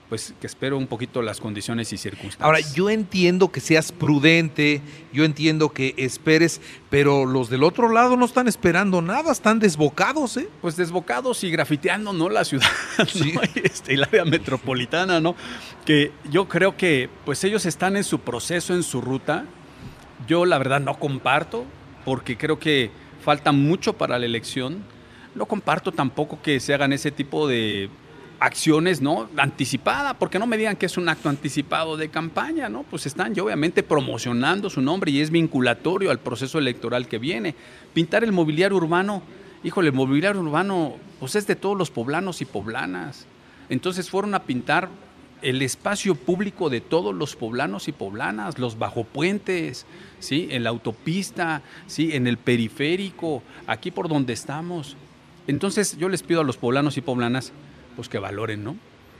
pues 0.08 0.34
que 0.40 0.46
espero 0.46 0.78
un 0.78 0.86
poquito 0.86 1.20
las 1.20 1.40
condiciones 1.40 1.92
y 1.92 1.96
circunstancias. 1.98 2.42
Ahora, 2.44 2.60
yo 2.60 2.90
entiendo 2.90 3.50
que 3.50 3.60
seas 3.60 3.90
prudente, 3.90 4.80
yo 5.12 5.24
entiendo 5.24 5.70
que 5.70 5.94
esperes, 5.96 6.60
pero 6.90 7.26
los 7.26 7.50
del 7.50 7.64
otro 7.64 7.88
lado 7.88 8.16
no 8.16 8.24
están 8.24 8.46
esperando 8.46 9.02
nada, 9.02 9.32
están 9.32 9.58
desbocados, 9.58 10.36
¿eh? 10.36 10.48
Pues 10.60 10.76
desbocados 10.76 11.42
y 11.42 11.50
grafiteando, 11.50 12.12
¿no? 12.12 12.28
La 12.28 12.44
ciudad, 12.44 12.68
Sí. 13.08 13.32
¿no? 13.32 13.40
Y 13.54 13.66
este, 13.66 13.94
el 13.94 14.04
área 14.04 14.24
metropolitana, 14.24 15.20
¿no? 15.20 15.34
Que 15.84 16.12
yo 16.30 16.48
creo 16.48 16.76
que 16.76 17.10
pues 17.24 17.42
ellos 17.42 17.66
están 17.66 17.96
en 17.96 18.04
su 18.04 18.20
proceso, 18.20 18.74
en 18.74 18.84
su 18.84 19.00
ruta. 19.00 19.44
Yo 20.28 20.44
la 20.44 20.58
verdad 20.58 20.80
no 20.80 20.98
comparto, 20.98 21.64
porque 22.04 22.36
creo 22.38 22.60
que 22.60 22.90
falta 23.24 23.50
mucho 23.50 23.94
para 23.94 24.18
la 24.20 24.26
elección. 24.26 24.84
No 25.34 25.46
comparto 25.46 25.90
tampoco 25.90 26.40
que 26.40 26.60
se 26.60 26.72
hagan 26.72 26.92
ese 26.92 27.10
tipo 27.10 27.48
de 27.48 27.90
acciones, 28.38 29.00
¿no? 29.00 29.28
Anticipada, 29.36 30.14
porque 30.14 30.38
no 30.38 30.46
me 30.46 30.56
digan 30.56 30.76
que 30.76 30.86
es 30.86 30.96
un 30.96 31.08
acto 31.08 31.28
anticipado 31.28 31.96
de 31.96 32.08
campaña, 32.08 32.68
¿no? 32.68 32.82
Pues 32.84 33.06
están 33.06 33.34
ya 33.34 33.42
obviamente 33.42 33.82
promocionando 33.82 34.70
su 34.70 34.80
nombre 34.82 35.10
y 35.10 35.20
es 35.20 35.30
vinculatorio 35.30 36.10
al 36.10 36.18
proceso 36.18 36.58
electoral 36.58 37.08
que 37.08 37.18
viene. 37.18 37.54
Pintar 37.94 38.24
el 38.24 38.32
mobiliario 38.32 38.76
urbano, 38.76 39.22
híjole, 39.64 39.88
el 39.88 39.94
mobiliario 39.94 40.40
urbano, 40.40 40.96
pues 41.18 41.34
es 41.36 41.46
de 41.46 41.56
todos 41.56 41.76
los 41.76 41.90
poblanos 41.90 42.42
y 42.42 42.44
poblanas. 42.44 43.26
Entonces 43.68 44.10
fueron 44.10 44.34
a 44.34 44.42
pintar 44.42 44.88
el 45.42 45.62
espacio 45.62 46.14
público 46.14 46.70
de 46.70 46.80
todos 46.80 47.14
los 47.14 47.36
poblanos 47.36 47.88
y 47.88 47.92
poblanas, 47.92 48.58
los 48.58 48.78
bajopuentes, 48.78 49.86
¿sí? 50.18 50.48
en 50.50 50.64
la 50.64 50.70
autopista, 50.70 51.62
¿sí? 51.86 52.14
en 52.14 52.26
el 52.26 52.38
periférico, 52.38 53.42
aquí 53.66 53.90
por 53.90 54.08
donde 54.08 54.32
estamos. 54.32 54.96
Entonces 55.46 55.96
yo 55.98 56.08
les 56.08 56.22
pido 56.22 56.40
a 56.40 56.44
los 56.44 56.56
poblanos 56.56 56.96
y 56.96 57.00
poblanas 57.00 57.52
pues 57.96 58.08
que 58.08 58.18
valoren, 58.18 58.62
¿no? 58.62 58.76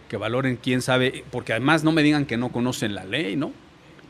Que 0.08 0.16
valoren 0.16 0.56
quién 0.56 0.82
sabe, 0.82 1.24
porque 1.32 1.52
además 1.52 1.82
no 1.82 1.90
me 1.90 2.02
digan 2.02 2.26
que 2.26 2.36
no 2.36 2.52
conocen 2.52 2.94
la 2.94 3.04
ley, 3.04 3.34
¿no? 3.34 3.52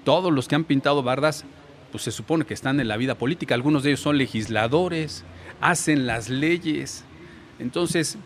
Todos 0.05 0.33
los 0.33 0.48
que 0.48 0.57
han 0.57 0.64
pintado 0.64 1.02
bardas, 1.02 1.44
pues 1.90 2.05
se 2.05 2.11
supone 2.11 2.44
que 2.44 2.55
están 2.55 2.81
en 2.81 2.88
la 2.88 2.96
vida 2.96 3.14
política, 3.14 3.55
algunos 3.55 3.83
de 3.83 3.90
ellos 3.90 4.00
son 4.00 4.18
legisladores, 4.18 5.24
hacen 5.61 6.07
las 6.07 6.29
leyes. 6.29 7.05
Entonces, 7.59 8.18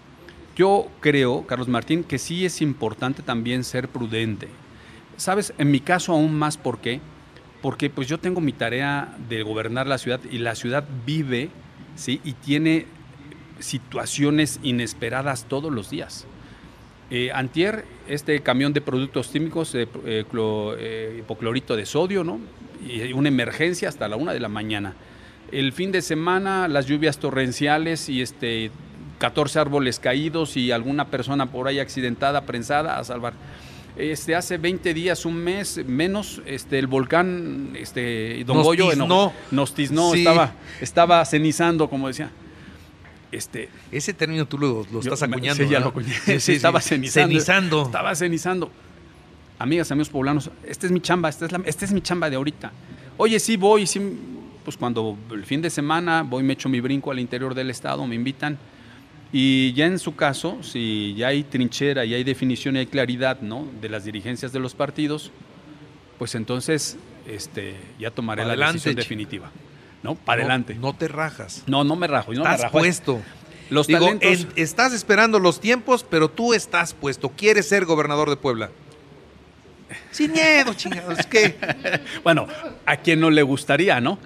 yo 0.57 0.89
creo, 1.01 1.47
Carlos 1.47 1.69
Martín, 1.69 2.03
que 2.03 2.19
sí 2.19 2.45
es 2.45 2.61
importante 2.61 3.23
también 3.23 3.65
ser 3.65 3.89
prudente. 3.89 4.49
Sabes, 5.17 5.53
en 5.59 5.71
mi 5.71 5.81
caso 5.81 6.13
aún 6.13 6.35
más, 6.35 6.57
¿por 6.57 6.81
qué? 6.81 7.01
Porque 7.63 7.91
pues 7.91 8.09
yo 8.09 8.19
tengo 8.19 8.41
mi 8.41 8.53
tarea 8.53 9.17
de 9.29 9.43
gobernar 9.43 9.87
la 9.87 9.99
ciudad 9.99 10.21
y 10.31 10.39
la 10.39 10.55
ciudad 10.55 10.85
vive, 11.07 11.51
¿sí? 11.95 12.21
Y 12.25 12.33
tiene 12.33 12.87
situaciones 13.59 14.59
inesperadas 14.63 15.45
todos 15.45 15.73
los 15.73 15.91
días. 15.91 16.27
Eh, 17.11 17.31
antier, 17.35 17.85
este 18.09 18.41
camión 18.41 18.73
de 18.73 18.81
productos 18.81 19.29
químicos, 19.29 19.75
eh, 19.75 19.89
eh, 20.07 20.25
eh, 20.79 21.17
hipoclorito 21.19 21.75
de 21.77 21.85
sodio, 21.87 22.23
¿no? 22.23 22.39
Y 22.87 23.13
una 23.13 23.29
emergencia 23.29 23.89
hasta 23.89 24.07
la 24.09 24.17
una 24.17 24.33
de 24.33 24.41
la 24.41 24.49
mañana. 24.49 24.95
El 25.51 25.73
fin 25.73 25.91
de 25.91 26.03
semana, 26.03 26.69
las 26.69 26.87
lluvias 26.87 27.19
torrenciales 27.19 28.09
y 28.09 28.23
este 28.23 28.71
14 29.19 29.59
árboles 29.59 29.99
caídos 29.99 30.57
y 30.57 30.71
alguna 30.71 31.09
persona 31.09 31.47
por 31.47 31.67
ahí 31.67 31.81
accidentada, 31.81 32.43
prensada, 32.43 32.99
a 32.99 33.05
salvar. 33.05 33.33
Este, 33.97 34.37
hace 34.37 34.57
20 34.57 34.95
días, 34.95 35.27
un 35.27 35.35
mes 35.37 35.85
menos, 35.85 36.41
este, 36.47 36.79
el 36.79 36.87
volcán 36.87 37.73
este, 37.77 38.45
Don 38.47 38.59
Nos 38.59 38.67
Goyo 38.67 38.89
tiznó. 38.89 39.05
eno- 39.05 39.33
nos 39.51 39.75
tiznó, 39.75 40.13
Sí. 40.13 40.21
estaba, 40.21 40.53
estaba 40.81 41.25
cenizando, 41.25 41.91
como 41.91 42.07
decía. 42.07 42.31
Este, 43.33 43.69
Ese 43.93 44.13
término 44.13 44.47
tú 44.47 44.59
lo, 44.59 44.87
lo 44.93 45.01
yo- 45.03 45.13
estás 45.13 45.23
acuñando. 45.23 45.63
Sí, 45.65 45.71
ya 45.71 45.81
lo 45.81 45.89
acuñé. 45.89 46.13
Sí, 46.25 46.41
sí, 46.41 46.53
estaba 46.57 46.81
cenizando. 46.81 47.29
Cenizando. 47.29 47.83
Estaba 47.83 48.15
cenizando. 48.15 48.71
Amigas, 49.59 49.91
amigos 49.93 50.09
poblanos, 50.09 50.51
esta 50.67 50.87
es 50.87 50.93
mi 50.93 51.01
chamba, 51.01 51.29
esta 51.29 51.45
es, 51.47 51.53
la, 51.53 51.61
esta 51.67 51.85
es 51.85 51.93
mi 51.93 52.01
chamba 52.01 52.31
de 52.31 52.37
ahorita. 52.37 52.73
Oye, 53.19 53.39
sí 53.39 53.59
voy, 53.59 53.87
sí, 53.87 54.01
pues 54.65 54.77
cuando 54.77 55.19
el 55.33 55.45
fin 55.45 55.61
de 55.61 55.69
semana 55.69 56.23
voy, 56.23 56.43
me 56.43 56.55
echo 56.55 56.69
mi 56.71 56.81
brinco 56.81 57.11
al 57.11 57.19
interior 57.21 57.55
del 57.55 57.69
estado, 57.71 58.07
me 58.07 58.15
invitan. 58.15 58.59
Y 59.33 59.73
ya 59.75 59.87
en 59.87 59.99
su 59.99 60.17
caso, 60.17 60.59
si 60.63 61.15
ya 61.17 61.29
hay 61.29 61.45
trinchera 61.45 62.05
y 62.05 62.15
hay 62.15 62.25
definición 62.25 62.75
y 62.77 62.81
hay 62.81 62.87
claridad 62.87 63.41
¿no? 63.43 63.69
de 63.81 63.89
las 63.91 64.05
dirigencias 64.05 64.51
de 64.53 64.59
los 64.61 64.75
partidos, 64.75 65.31
pues 66.19 66.35
entonces 66.35 66.97
este, 67.29 67.77
ya 67.99 68.11
tomaré 68.11 68.45
la 68.45 68.57
decisión 68.57 68.95
definitiva. 68.97 69.51
¿No? 70.03 70.15
Para 70.15 70.43
No- 70.43 70.47
adelante. 70.49 70.75
No, 70.75 70.95
te 70.95 71.09
rajas. 71.09 71.63
No, 71.67 71.85
no 71.85 71.97
me 71.97 72.07
rajo. 72.07 72.33
yo 72.33 72.39
no 72.39 72.45
me 72.45 72.51
estás 72.51 72.65
rajo. 72.65 72.79
puesto. 72.79 73.21
Los 73.71 73.87
Digo, 73.87 74.01
talentos. 74.07 74.29
en- 74.31 74.49
estás 74.57 74.93
esperando 74.93 75.39
los 75.39 75.61
tiempos, 75.61 76.05
pero 76.09 76.29
tú 76.29 76.55
estás 76.55 76.93
puesto. 76.95 77.29
Quieres 77.29 77.69
ser 77.69 77.85
gobernador 77.85 78.29
de 78.31 78.37
Puebla. 78.37 78.71
Sin 80.11 80.33
miedo, 80.33 80.73
chingados. 80.75 81.25
Que 81.27 81.57
Bueno, 82.25 82.47
¿a 82.87 82.97
quién 82.97 83.21
no 83.21 83.31
le 83.31 83.43
gustaría, 83.43 84.01
no? 84.01 84.19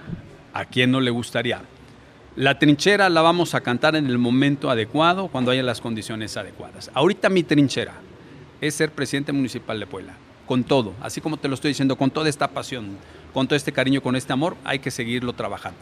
¿A 0.53 0.65
quién 0.67 0.91
no 0.91 1.01
le 1.01 1.11
gustaría? 1.11 1.63
La 2.37 2.59
trinchera 2.59 3.09
la 3.09 3.23
vamos 3.23 3.55
a 3.55 3.61
cantar 3.61 3.95
en 3.97 4.07
el 4.07 4.19
momento 4.19 4.71
adecuado, 4.71 5.29
cuando 5.29 5.51
haya 5.51 5.63
las 5.63 5.81
condiciones 5.81 6.37
adecuadas. 6.37 6.91
Ahorita 6.95 7.29
mi 7.29 7.43
trinchera 7.45 7.95
es 8.61 8.75
ser 8.75 8.91
presidente 8.91 9.33
municipal 9.33 9.79
de 9.79 9.87
Puebla, 9.87 10.15
con 10.47 10.65
todo, 10.65 10.95
así 11.01 11.21
como 11.21 11.37
te 11.37 11.49
lo 11.49 11.55
estoy 11.55 11.71
diciendo, 11.71 11.97
con 11.97 12.11
toda 12.11 12.29
esta 12.29 12.49
pasión, 12.49 12.97
con 13.35 13.47
todo 13.47 13.57
este 13.57 13.73
cariño, 13.73 14.01
con 14.01 14.17
este 14.17 14.33
amor, 14.33 14.57
hay 14.65 14.79
que 14.79 14.91
seguirlo 14.91 15.35
trabajando. 15.35 15.79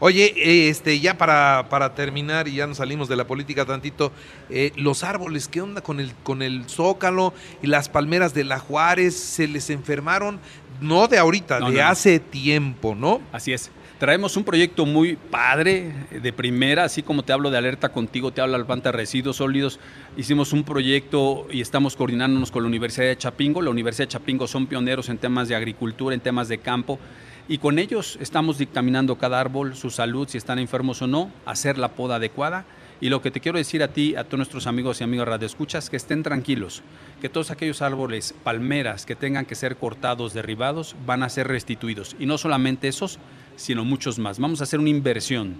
Oye, 0.00 0.68
este, 0.68 1.00
ya 1.00 1.18
para, 1.18 1.66
para 1.70 1.94
terminar 1.94 2.46
y 2.46 2.54
ya 2.54 2.66
nos 2.68 2.76
salimos 2.76 3.08
de 3.08 3.16
la 3.16 3.26
política 3.26 3.64
tantito, 3.64 4.12
eh, 4.48 4.72
los 4.76 5.02
árboles, 5.02 5.48
¿qué 5.48 5.60
onda 5.60 5.80
con 5.80 5.98
el, 5.98 6.12
con 6.22 6.42
el 6.42 6.68
zócalo 6.68 7.32
y 7.62 7.66
las 7.66 7.88
palmeras 7.88 8.32
de 8.32 8.44
la 8.44 8.60
Juárez? 8.60 9.16
¿Se 9.16 9.48
les 9.48 9.70
enfermaron? 9.70 10.38
No 10.80 11.08
de 11.08 11.18
ahorita, 11.18 11.58
No, 11.58 11.70
de 11.70 11.78
no, 11.78 11.82
no. 11.82 11.88
hace 11.88 12.20
tiempo, 12.20 12.94
¿no? 12.94 13.20
Así 13.32 13.52
es. 13.52 13.72
Traemos 13.98 14.36
un 14.36 14.44
proyecto 14.44 14.86
muy 14.86 15.16
padre, 15.16 15.92
de 16.12 16.32
primera, 16.32 16.84
así 16.84 17.02
como 17.02 17.24
te 17.24 17.32
hablo 17.32 17.50
de 17.50 17.58
alerta 17.58 17.88
contigo, 17.88 18.30
te 18.30 18.40
hablo 18.40 18.54
al 18.54 18.64
Panta 18.64 18.92
Residuos 18.92 19.38
Sólidos. 19.38 19.80
Hicimos 20.16 20.52
un 20.52 20.62
proyecto 20.62 21.48
y 21.50 21.60
estamos 21.60 21.96
coordinándonos 21.96 22.52
con 22.52 22.62
la 22.62 22.68
Universidad 22.68 23.06
de 23.06 23.18
Chapingo. 23.18 23.60
La 23.60 23.70
Universidad 23.70 24.06
de 24.06 24.12
Chapingo 24.12 24.46
son 24.46 24.68
pioneros 24.68 25.08
en 25.08 25.18
temas 25.18 25.48
de 25.48 25.56
agricultura, 25.56 26.14
en 26.14 26.20
temas 26.20 26.46
de 26.46 26.58
campo. 26.58 27.00
Y 27.48 27.58
con 27.58 27.80
ellos 27.80 28.16
estamos 28.20 28.56
dictaminando 28.58 29.16
cada 29.18 29.40
árbol, 29.40 29.74
su 29.74 29.90
salud, 29.90 30.28
si 30.28 30.38
están 30.38 30.60
enfermos 30.60 31.02
o 31.02 31.08
no, 31.08 31.32
hacer 31.44 31.76
la 31.76 31.88
poda 31.88 32.16
adecuada. 32.16 32.66
Y 33.00 33.10
lo 33.10 33.22
que 33.22 33.30
te 33.30 33.40
quiero 33.40 33.58
decir 33.58 33.82
a 33.82 33.88
ti, 33.88 34.16
a 34.16 34.24
todos 34.24 34.38
nuestros 34.38 34.66
amigos 34.66 35.00
y 35.00 35.04
amigas 35.04 35.28
radioescuchas, 35.28 35.88
que 35.88 35.96
estén 35.96 36.24
tranquilos, 36.24 36.82
que 37.20 37.28
todos 37.28 37.50
aquellos 37.52 37.80
árboles, 37.80 38.34
palmeras 38.42 39.06
que 39.06 39.14
tengan 39.14 39.46
que 39.46 39.54
ser 39.54 39.76
cortados, 39.76 40.34
derribados, 40.34 40.96
van 41.06 41.22
a 41.22 41.28
ser 41.28 41.46
restituidos. 41.46 42.16
Y 42.18 42.26
no 42.26 42.38
solamente 42.38 42.88
esos, 42.88 43.20
sino 43.54 43.84
muchos 43.84 44.18
más. 44.18 44.40
Vamos 44.40 44.60
a 44.60 44.64
hacer 44.64 44.80
una 44.80 44.90
inversión, 44.90 45.56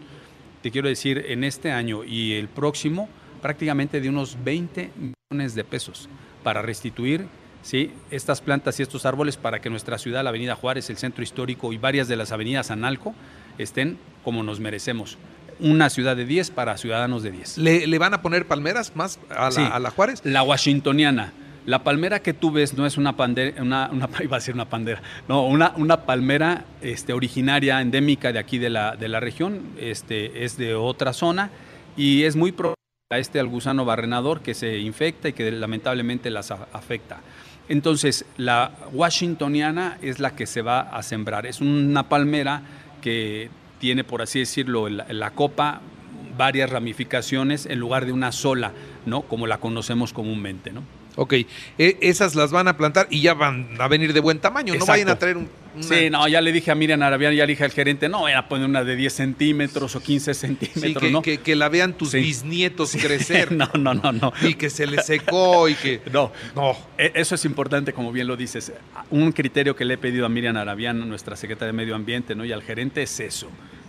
te 0.63 0.73
quiero 0.73 0.89
decir, 0.89 1.27
en 1.29 1.45
este 1.45 1.71
año 1.71 2.03
y 2.03 2.33
el 2.33 2.49
próximo, 2.49 3.09
prácticamente 3.41 4.01
de 4.01 4.09
unos 4.09 4.37
20 4.43 4.91
millones 4.97 5.55
de 5.55 5.63
pesos 5.63 6.09
para 6.43 6.63
restituir 6.63 7.27
¿sí? 7.63 7.93
estas 8.11 8.41
plantas 8.41 8.81
y 8.81 8.83
estos 8.83 9.07
árboles 9.07 9.37
para 9.37 9.61
que 9.61 9.71
nuestra 9.71 9.99
ciudad, 9.99 10.25
la 10.25 10.31
Avenida 10.31 10.57
Juárez, 10.57 10.91
el 10.91 10.97
centro 10.97 11.23
histórico 11.23 11.73
y 11.73 11.79
varias 11.79 12.09
de 12.09 12.17
las 12.17 12.33
avenidas 12.33 12.71
Analco 12.71 13.15
estén 13.59 13.99
como 14.25 14.43
nos 14.43 14.59
merecemos. 14.59 15.19
Una 15.61 15.91
ciudad 15.91 16.17
de 16.17 16.25
10 16.25 16.51
para 16.53 16.77
ciudadanos 16.79 17.23
de 17.23 17.33
10. 17.33 17.59
¿Le, 17.59 17.87
le 17.87 17.99
van 17.99 18.15
a 18.15 18.23
poner 18.23 18.47
palmeras 18.47 18.93
más 18.95 19.19
a 19.31 19.45
la, 19.47 19.51
Sí. 19.51 19.63
a 19.71 19.79
la 19.79 19.91
Juárez? 19.91 20.21
La 20.25 20.43
washingtoniana. 20.43 21.33
La 21.67 21.85
palmera 21.85 22.21
que 22.21 22.33
tú 22.33 22.51
ves 22.51 22.75
no 22.79 22.87
es 22.87 22.97
una 22.97 23.17
pandera, 23.17 23.61
una, 23.63 23.91
una, 23.93 24.09
iba 24.23 24.37
a 24.37 24.41
decir 24.41 24.55
una 24.55 24.71
pandera, 24.71 25.03
no, 25.29 25.45
una, 25.47 25.73
una 25.77 26.03
palmera 26.07 26.65
este, 26.81 27.13
originaria, 27.13 27.81
endémica 27.83 28.33
de 28.33 28.39
aquí 28.39 28.57
de 28.59 28.71
la, 28.71 28.97
de 28.97 29.09
la 29.09 29.21
región, 29.21 29.61
este, 29.79 30.45
es 30.45 30.57
de 30.57 30.75
otra 30.75 31.13
zona 31.13 31.51
y 31.97 32.23
es 32.23 32.37
muy 32.37 32.53
probable 32.53 32.77
a 33.13 33.19
este 33.19 33.39
al 33.41 33.49
gusano 33.49 33.85
barrenador 33.85 34.41
que 34.41 34.55
se 34.55 34.79
infecta 34.79 35.29
y 35.29 35.33
que 35.35 35.51
lamentablemente 35.51 36.31
las 36.31 36.51
a- 36.53 36.69
afecta. 36.73 37.21
Entonces, 37.69 38.25
la 38.39 38.71
washingtoniana 38.93 39.99
es 40.01 40.21
la 40.21 40.35
que 40.37 40.47
se 40.47 40.63
va 40.63 40.81
a 40.81 41.03
sembrar. 41.03 41.45
Es 41.45 41.61
una 41.61 42.09
palmera 42.09 42.63
que 43.03 43.51
tiene, 43.79 44.05
por 44.05 44.23
así 44.23 44.39
decirlo, 44.41 44.89
la, 44.89 45.31
copa 45.31 45.81
varias 46.37 46.71
ramificaciones 46.71 47.67
en 47.67 47.79
lugar 47.79 48.07
de 48.07 48.13
una 48.13 48.33
sola, 48.33 48.73
¿no? 49.07 49.23
Como 49.23 49.47
la 49.47 49.59
conocemos 49.59 50.13
comúnmente, 50.13 50.73
¿no? 50.73 50.83
Ok, 51.17 51.33
e- 51.79 51.97
esas 52.01 52.37
las 52.37 52.53
van 52.53 52.69
a 52.69 52.77
plantar 52.77 53.09
y 53.11 53.21
ya 53.23 53.35
van 53.35 53.71
a 53.81 53.89
venir 53.89 54.13
de 54.13 54.21
buen 54.21 54.39
tamaño. 54.39 54.75
No 54.77 54.87
vayan 54.87 55.09
a 55.09 55.19
traer 55.19 55.37
un. 55.37 55.49
una- 55.75 55.83
Sí, 55.83 56.11
no, 56.11 56.27
ya 56.29 56.41
le 56.41 56.53
dije 56.53 56.71
a 56.71 56.77
Miriam 56.77 57.03
Arabián, 57.03 57.35
ya 57.35 57.45
le 57.45 57.53
dije 57.55 57.65
al 57.65 57.73
gerente, 57.73 58.09
no, 58.09 58.23
vayan 58.23 58.39
a 58.39 58.49
poner 58.49 58.69
una 58.69 58.85
de 58.85 58.95
10 58.95 59.13
centímetros 59.13 59.97
o 59.97 60.01
15 60.01 60.33
Sí, 60.33 60.41
centímetros, 60.41 61.03
que, 61.03 61.11
¿no? 61.11 61.23
que- 61.23 61.39
que 61.39 61.57
la 61.57 61.69
vean 61.69 61.95
tus 61.95 62.13
Sí. 62.13 62.19
bisnietos 62.21 62.93
crecer 62.93 63.51
no, 63.53 63.69
no, 63.77 63.95
no, 63.95 64.13
no. 64.13 64.33
y 64.43 64.55
que 64.55 64.71
se 64.71 64.87
le 64.87 65.03
secó 65.03 65.69
y 65.69 65.75
que. 65.75 66.03
No, 66.13 66.31
No. 66.55 66.77
E- 66.97 67.11
Eso 67.17 67.35
es 67.35 67.45
importante, 67.45 67.93
como 67.93 68.13
bien 68.13 68.29
lo 68.29 68.37
dices. 68.37 68.73
Un 69.11 69.33
criterio 69.33 69.75
que 69.75 69.85
le 69.85 69.95
he 69.95 69.99
pedido 69.99 70.25
a 70.25 70.29
Miriam 70.29 70.57
Arabián, 70.57 71.09
nuestra 71.09 71.35
secretaria 71.35 71.73
de 71.73 71.77
Medio 71.77 71.97
Ambiente, 71.97 72.37
¿no? 72.37 72.45
y 72.45 72.53
al 72.53 72.63
gerente 72.63 73.03
es 73.03 73.19
eso. 73.19 73.49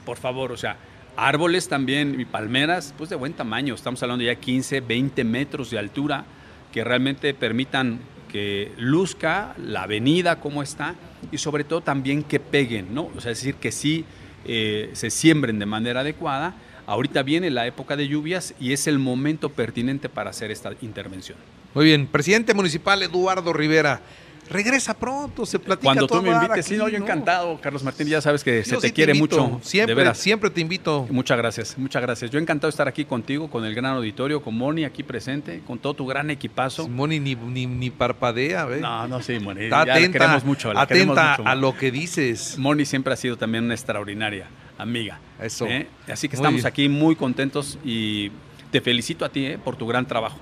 Por 0.10 0.17
favor, 0.17 0.52
o 0.52 0.58
sea, 0.58 0.76
árboles 1.15 1.67
también 1.67 2.19
y 2.19 2.26
palmeras, 2.26 2.95
pues 2.98 3.12
de 3.12 3.15
buen 3.15 3.34
tamaño. 3.34 3.76
Estamos 3.76 4.02
hablando 4.02 4.26
ya 4.26 4.34
15, 4.34 4.82
20 4.82 5.24
metros 5.24 5.69
de 5.69 5.78
altura 5.78 6.26
que 6.72 6.84
realmente 6.84 7.32
permitan 7.36 8.00
que 8.28 8.72
luzca 8.80 9.54
la 9.63 9.84
avenida 9.84 10.39
como 10.39 10.63
está 10.63 10.95
y 11.32 11.38
sobre 11.38 11.63
todo 11.63 11.82
también 11.82 12.24
que 12.24 12.39
peguen, 12.39 12.91
¿no? 12.91 13.12
O 13.15 13.22
sea, 13.22 13.34
es 13.34 13.38
decir, 13.38 13.54
que 13.54 13.72
sí 13.72 14.04
eh, 14.45 14.89
se 14.93 15.12
siembren 15.12 15.60
de 15.60 15.67
manera 15.67 16.00
adecuada. 16.00 16.56
Ahorita 16.88 17.22
viene 17.22 17.52
la 17.52 17.67
época 17.67 17.95
de 17.95 18.08
lluvias 18.08 18.56
y 18.60 18.74
es 18.74 18.88
el 18.88 18.98
momento 18.98 19.50
pertinente 19.50 20.10
para 20.10 20.32
hacer 20.32 20.50
esta 20.50 20.72
intervención. 20.82 21.38
Muy 21.76 21.86
bien, 21.86 22.08
presidente 22.08 22.56
municipal 22.56 23.04
Eduardo 23.04 23.54
Rivera. 23.54 24.02
Regresa 24.49 24.93
pronto, 24.97 25.45
se 25.45 25.59
platica 25.59 25.83
Cuando 25.85 26.07
tú 26.07 26.21
me 26.21 26.31
invites, 26.31 26.65
sí, 26.65 26.75
no, 26.75 26.89
yo 26.89 26.97
encantado, 26.97 27.59
Carlos 27.62 27.83
Martín, 27.83 28.07
ya 28.07 28.19
sabes 28.19 28.43
que 28.43 28.63
se 28.63 28.71
Yo 28.71 28.79
te 28.79 28.88
sí 28.88 28.93
quiere 28.93 29.13
mucho, 29.13 29.59
Siempre, 29.62 29.93
de 29.93 30.01
veras. 30.01 30.17
siempre 30.17 30.49
te 30.49 30.59
invito. 30.62 31.07
Muchas 31.12 31.38
gracias, 31.38 31.77
muchas 31.77 32.01
gracias. 32.01 32.31
Yo 32.31 32.39
encantado 32.39 32.67
de 32.67 32.71
estar 32.71 32.88
aquí 32.88 33.05
contigo, 33.05 33.49
con 33.49 33.63
el 33.65 33.75
gran 33.75 33.93
auditorio, 33.95 34.41
con 34.41 34.57
Moni 34.57 34.85
aquí 34.85 35.03
presente, 35.03 35.62
con 35.67 35.77
todo 35.77 35.93
tu 35.93 36.05
gran 36.07 36.29
equipazo. 36.31 36.88
Moni 36.88 37.19
ni, 37.19 37.35
ni, 37.35 37.67
ni 37.67 37.89
parpadea, 37.91 38.65
¿ve? 38.65 38.81
No, 38.81 39.07
no, 39.07 39.21
sí, 39.21 39.39
Moni, 39.39 39.65
Está 39.65 39.81
ya 39.81 39.85
la 39.85 39.93
atenta, 39.93 40.17
queremos 40.19 40.43
mucho, 40.45 40.73
la 40.73 40.88
queremos 40.88 41.17
atenta 41.17 41.38
mucho. 41.38 41.49
a 41.49 41.55
lo 41.55 41.77
que 41.77 41.91
dices. 41.91 42.57
Moni 42.57 42.85
siempre 42.85 43.13
ha 43.13 43.17
sido 43.17 43.38
también 43.38 43.65
una 43.65 43.75
extraordinaria 43.75 44.47
amiga. 44.77 45.19
Eso. 45.41 45.67
¿eh? 45.67 45.88
Así 46.12 46.27
que 46.27 46.38
Muy 46.38 46.41
estamos 46.41 46.55
bien. 46.62 46.67
aquí 46.67 46.89
muy 46.89 47.15
contentos 47.15 47.77
y 47.83 48.31
te 48.71 48.81
felicito 48.81 49.25
a 49.25 49.29
ti 49.29 49.45
¿eh? 49.45 49.57
por 49.63 49.75
tu 49.75 49.85
gran 49.85 50.05
trabajo. 50.07 50.38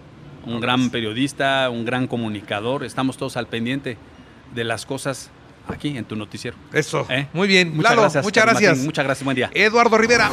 Un 0.47 0.61
gran 0.61 0.89
periodista, 0.89 1.69
un 1.69 1.83
gran 1.85 2.07
comunicador. 2.07 2.83
Estamos 2.83 3.17
todos 3.17 3.35
al 3.37 3.47
pendiente 3.47 3.97
de 4.55 4.63
las 4.63 4.85
cosas 4.85 5.29
aquí 5.67 5.97
en 5.97 6.05
tu 6.05 6.15
noticiero. 6.15 6.55
Eso. 6.71 7.05
¿eh? 7.09 7.27
Muy 7.33 7.47
bien. 7.47 7.75
Muchas 7.75 7.91
Lalo, 7.91 8.01
gracias. 8.03 8.23
muchas 8.23 8.45
gracias. 8.45 8.69
Martín, 8.71 8.85
muchas 8.85 9.05
gracias, 9.05 9.25
buen 9.25 9.35
día. 9.35 9.49
Eduardo 9.53 9.97
Rivera. 9.97 10.29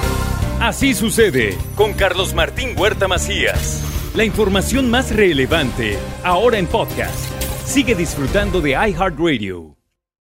Así 0.61 0.95
sucede 0.95 1.59
con 1.75 1.93
Carlos 1.95 2.33
Martín 2.33 2.75
Huerta 2.79 3.09
Macías. 3.09 3.83
La 4.15 4.25
información 4.25 4.89
más 4.89 5.15
relevante 5.15 5.99
ahora 6.23 6.59
en 6.59 6.67
podcast. 6.69 7.29
Sigue 7.65 7.97
disfrutando 7.97 8.61
de 8.61 8.71
iHeartRadio. 8.71 9.74